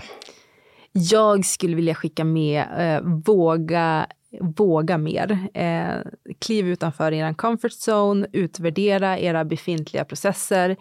Jag 0.92 1.46
skulle 1.46 1.76
vilja 1.76 1.96
skicka 1.96 2.24
med 2.24 2.66
eh, 2.78 3.02
våga, 3.26 4.08
våga 4.42 4.98
mer. 4.98 5.48
Eh, 5.54 6.12
kliv 6.40 6.68
utanför 6.68 7.12
er 7.12 7.34
comfort 7.34 7.72
zone, 7.88 8.28
utvärdera 8.34 9.20
era 9.20 9.46
befintliga 9.46 10.06
processer. 10.06 10.78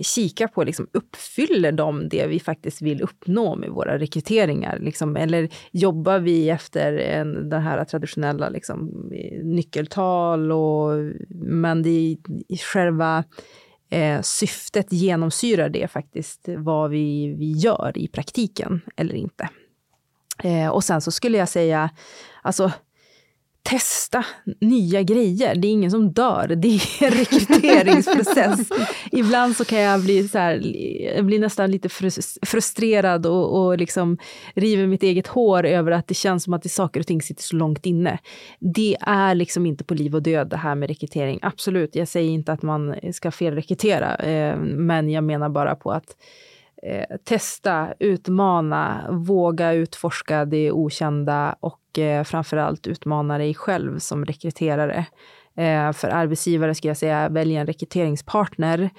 Kika 0.00 0.48
på, 0.48 0.64
liksom, 0.64 0.86
uppfyller 0.92 1.72
de 1.72 2.08
det 2.08 2.26
vi 2.26 2.40
faktiskt 2.40 2.82
vill 2.82 3.02
uppnå 3.02 3.56
med 3.56 3.70
våra 3.70 3.98
rekryteringar? 3.98 4.78
Liksom, 4.78 5.16
eller 5.16 5.48
jobbar 5.70 6.18
vi 6.18 6.50
efter 6.50 6.92
en, 6.92 7.48
den 7.48 7.62
här 7.62 7.84
traditionella 7.84 8.48
liksom, 8.48 9.10
nyckeltal, 9.42 10.52
och, 10.52 11.12
men 11.30 11.82
det 11.82 12.16
är 12.48 12.56
själva 12.56 13.24
eh, 13.90 14.20
syftet 14.20 14.92
genomsyrar 14.92 15.68
det 15.68 15.88
faktiskt 15.90 16.48
vad 16.58 16.90
vi, 16.90 17.34
vi 17.38 17.52
gör 17.52 17.92
i 17.94 18.08
praktiken 18.08 18.80
eller 18.96 19.14
inte. 19.14 19.48
Eh, 20.44 20.68
och 20.68 20.84
sen 20.84 21.00
så 21.00 21.10
skulle 21.10 21.38
jag 21.38 21.48
säga, 21.48 21.90
alltså 22.42 22.72
testa 23.62 24.24
nya 24.60 25.02
grejer. 25.02 25.54
Det 25.54 25.68
är 25.68 25.72
ingen 25.72 25.90
som 25.90 26.12
dör, 26.12 26.48
det 26.48 26.68
är 26.68 27.04
en 27.06 27.10
rekryteringsprocess. 27.18 28.68
Ibland 29.12 29.56
så 29.56 29.64
kan 29.64 29.78
jag 29.78 30.00
bli, 30.00 30.28
så 30.28 30.38
här, 30.38 30.76
jag 31.16 31.24
blir 31.26 31.38
nästan 31.38 31.70
lite 31.70 31.88
frustrerad 32.42 33.26
och, 33.26 33.62
och 33.62 33.78
liksom 33.78 34.18
river 34.54 34.86
mitt 34.86 35.02
eget 35.02 35.26
hår 35.26 35.66
över 35.66 35.92
att 35.92 36.08
det 36.08 36.14
känns 36.14 36.44
som 36.44 36.54
att 36.54 36.62
det 36.62 36.68
saker 36.68 37.00
och 37.00 37.06
ting 37.06 37.22
sitter 37.22 37.42
så 37.42 37.56
långt 37.56 37.86
inne. 37.86 38.18
Det 38.60 38.96
är 39.00 39.34
liksom 39.34 39.66
inte 39.66 39.84
på 39.84 39.94
liv 39.94 40.14
och 40.14 40.22
död 40.22 40.48
det 40.48 40.56
här 40.56 40.74
med 40.74 40.88
rekrytering. 40.88 41.38
Absolut, 41.42 41.94
jag 41.94 42.08
säger 42.08 42.30
inte 42.30 42.52
att 42.52 42.62
man 42.62 42.94
ska 43.12 43.30
felrekrytera, 43.30 44.16
eh, 44.16 44.56
men 44.60 45.10
jag 45.10 45.24
menar 45.24 45.48
bara 45.48 45.74
på 45.74 45.92
att 45.92 46.16
eh, 46.82 47.16
testa, 47.24 47.94
utmana, 47.98 49.06
våga 49.10 49.72
utforska 49.72 50.44
det 50.44 50.72
okända 50.72 51.56
och 51.60 51.81
eh, 51.98 52.24
framförallt 52.24 52.86
utmana 52.86 53.38
dig 53.38 53.54
själv 53.54 53.98
som 53.98 54.24
rekryterare. 54.24 55.06
Eh, 55.56 55.92
för 55.92 56.08
arbetsgivare 56.08 56.74
ska 56.74 56.88
jag 56.88 56.96
säga, 56.96 57.28
välj 57.28 57.56
en 57.56 57.66
rekryteringspartner 57.66 58.90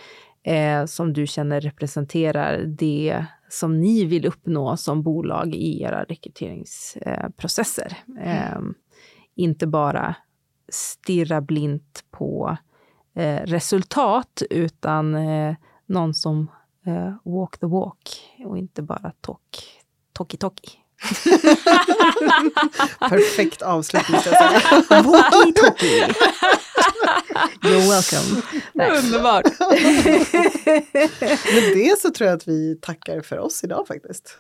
eh, 0.43 0.85
som 0.85 1.13
du 1.13 1.27
känner 1.27 1.61
representerar 1.61 2.57
det 2.57 3.25
som 3.49 3.81
ni 3.81 4.05
vill 4.05 4.25
uppnå 4.25 4.77
som 4.77 5.03
bolag 5.03 5.55
i 5.55 5.83
era 5.83 6.03
rekryteringsprocesser. 6.03 7.97
Eh, 8.21 8.59
inte 9.35 9.67
bara 9.67 10.15
stirra 10.69 11.41
blint 11.41 12.03
på 12.11 12.57
eh, 13.15 13.41
resultat, 13.41 14.41
utan 14.49 15.17
någon 15.85 16.13
som 16.13 16.51
walk 17.23 17.57
the 17.57 17.65
walk 17.65 18.33
och 18.45 18.57
inte 18.57 18.81
bara 18.81 19.11
talk, 19.21 19.81
talky 20.13 20.37
talky. 20.37 20.82
Perfekt 23.09 23.61
avslutning 23.61 24.21
ska 24.21 24.29
jag 24.29 24.39
säga. 24.39 24.59
Walkie-talkie. 25.01 26.13
You're 27.61 27.89
welcome. 27.89 28.41
Nej. 28.73 28.91
Underbart. 28.91 29.45
Med 31.53 31.63
det 31.75 31.99
så 31.99 32.11
tror 32.11 32.29
jag 32.29 32.37
att 32.37 32.47
vi 32.47 32.77
tackar 32.81 33.21
för 33.21 33.39
oss 33.39 33.63
idag 33.63 33.87
faktiskt. 33.87 34.37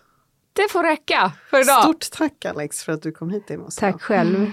Det 0.53 0.71
får 0.71 0.83
räcka 0.83 1.31
för 1.49 1.61
idag. 1.61 1.83
Stort 1.83 2.11
tack 2.11 2.45
Alex 2.45 2.83
för 2.83 2.91
att 2.91 3.01
du 3.01 3.11
kom 3.11 3.29
hit 3.29 3.47
till 3.47 3.59
oss. 3.59 3.75
Tack 3.75 4.01
själv. 4.01 4.51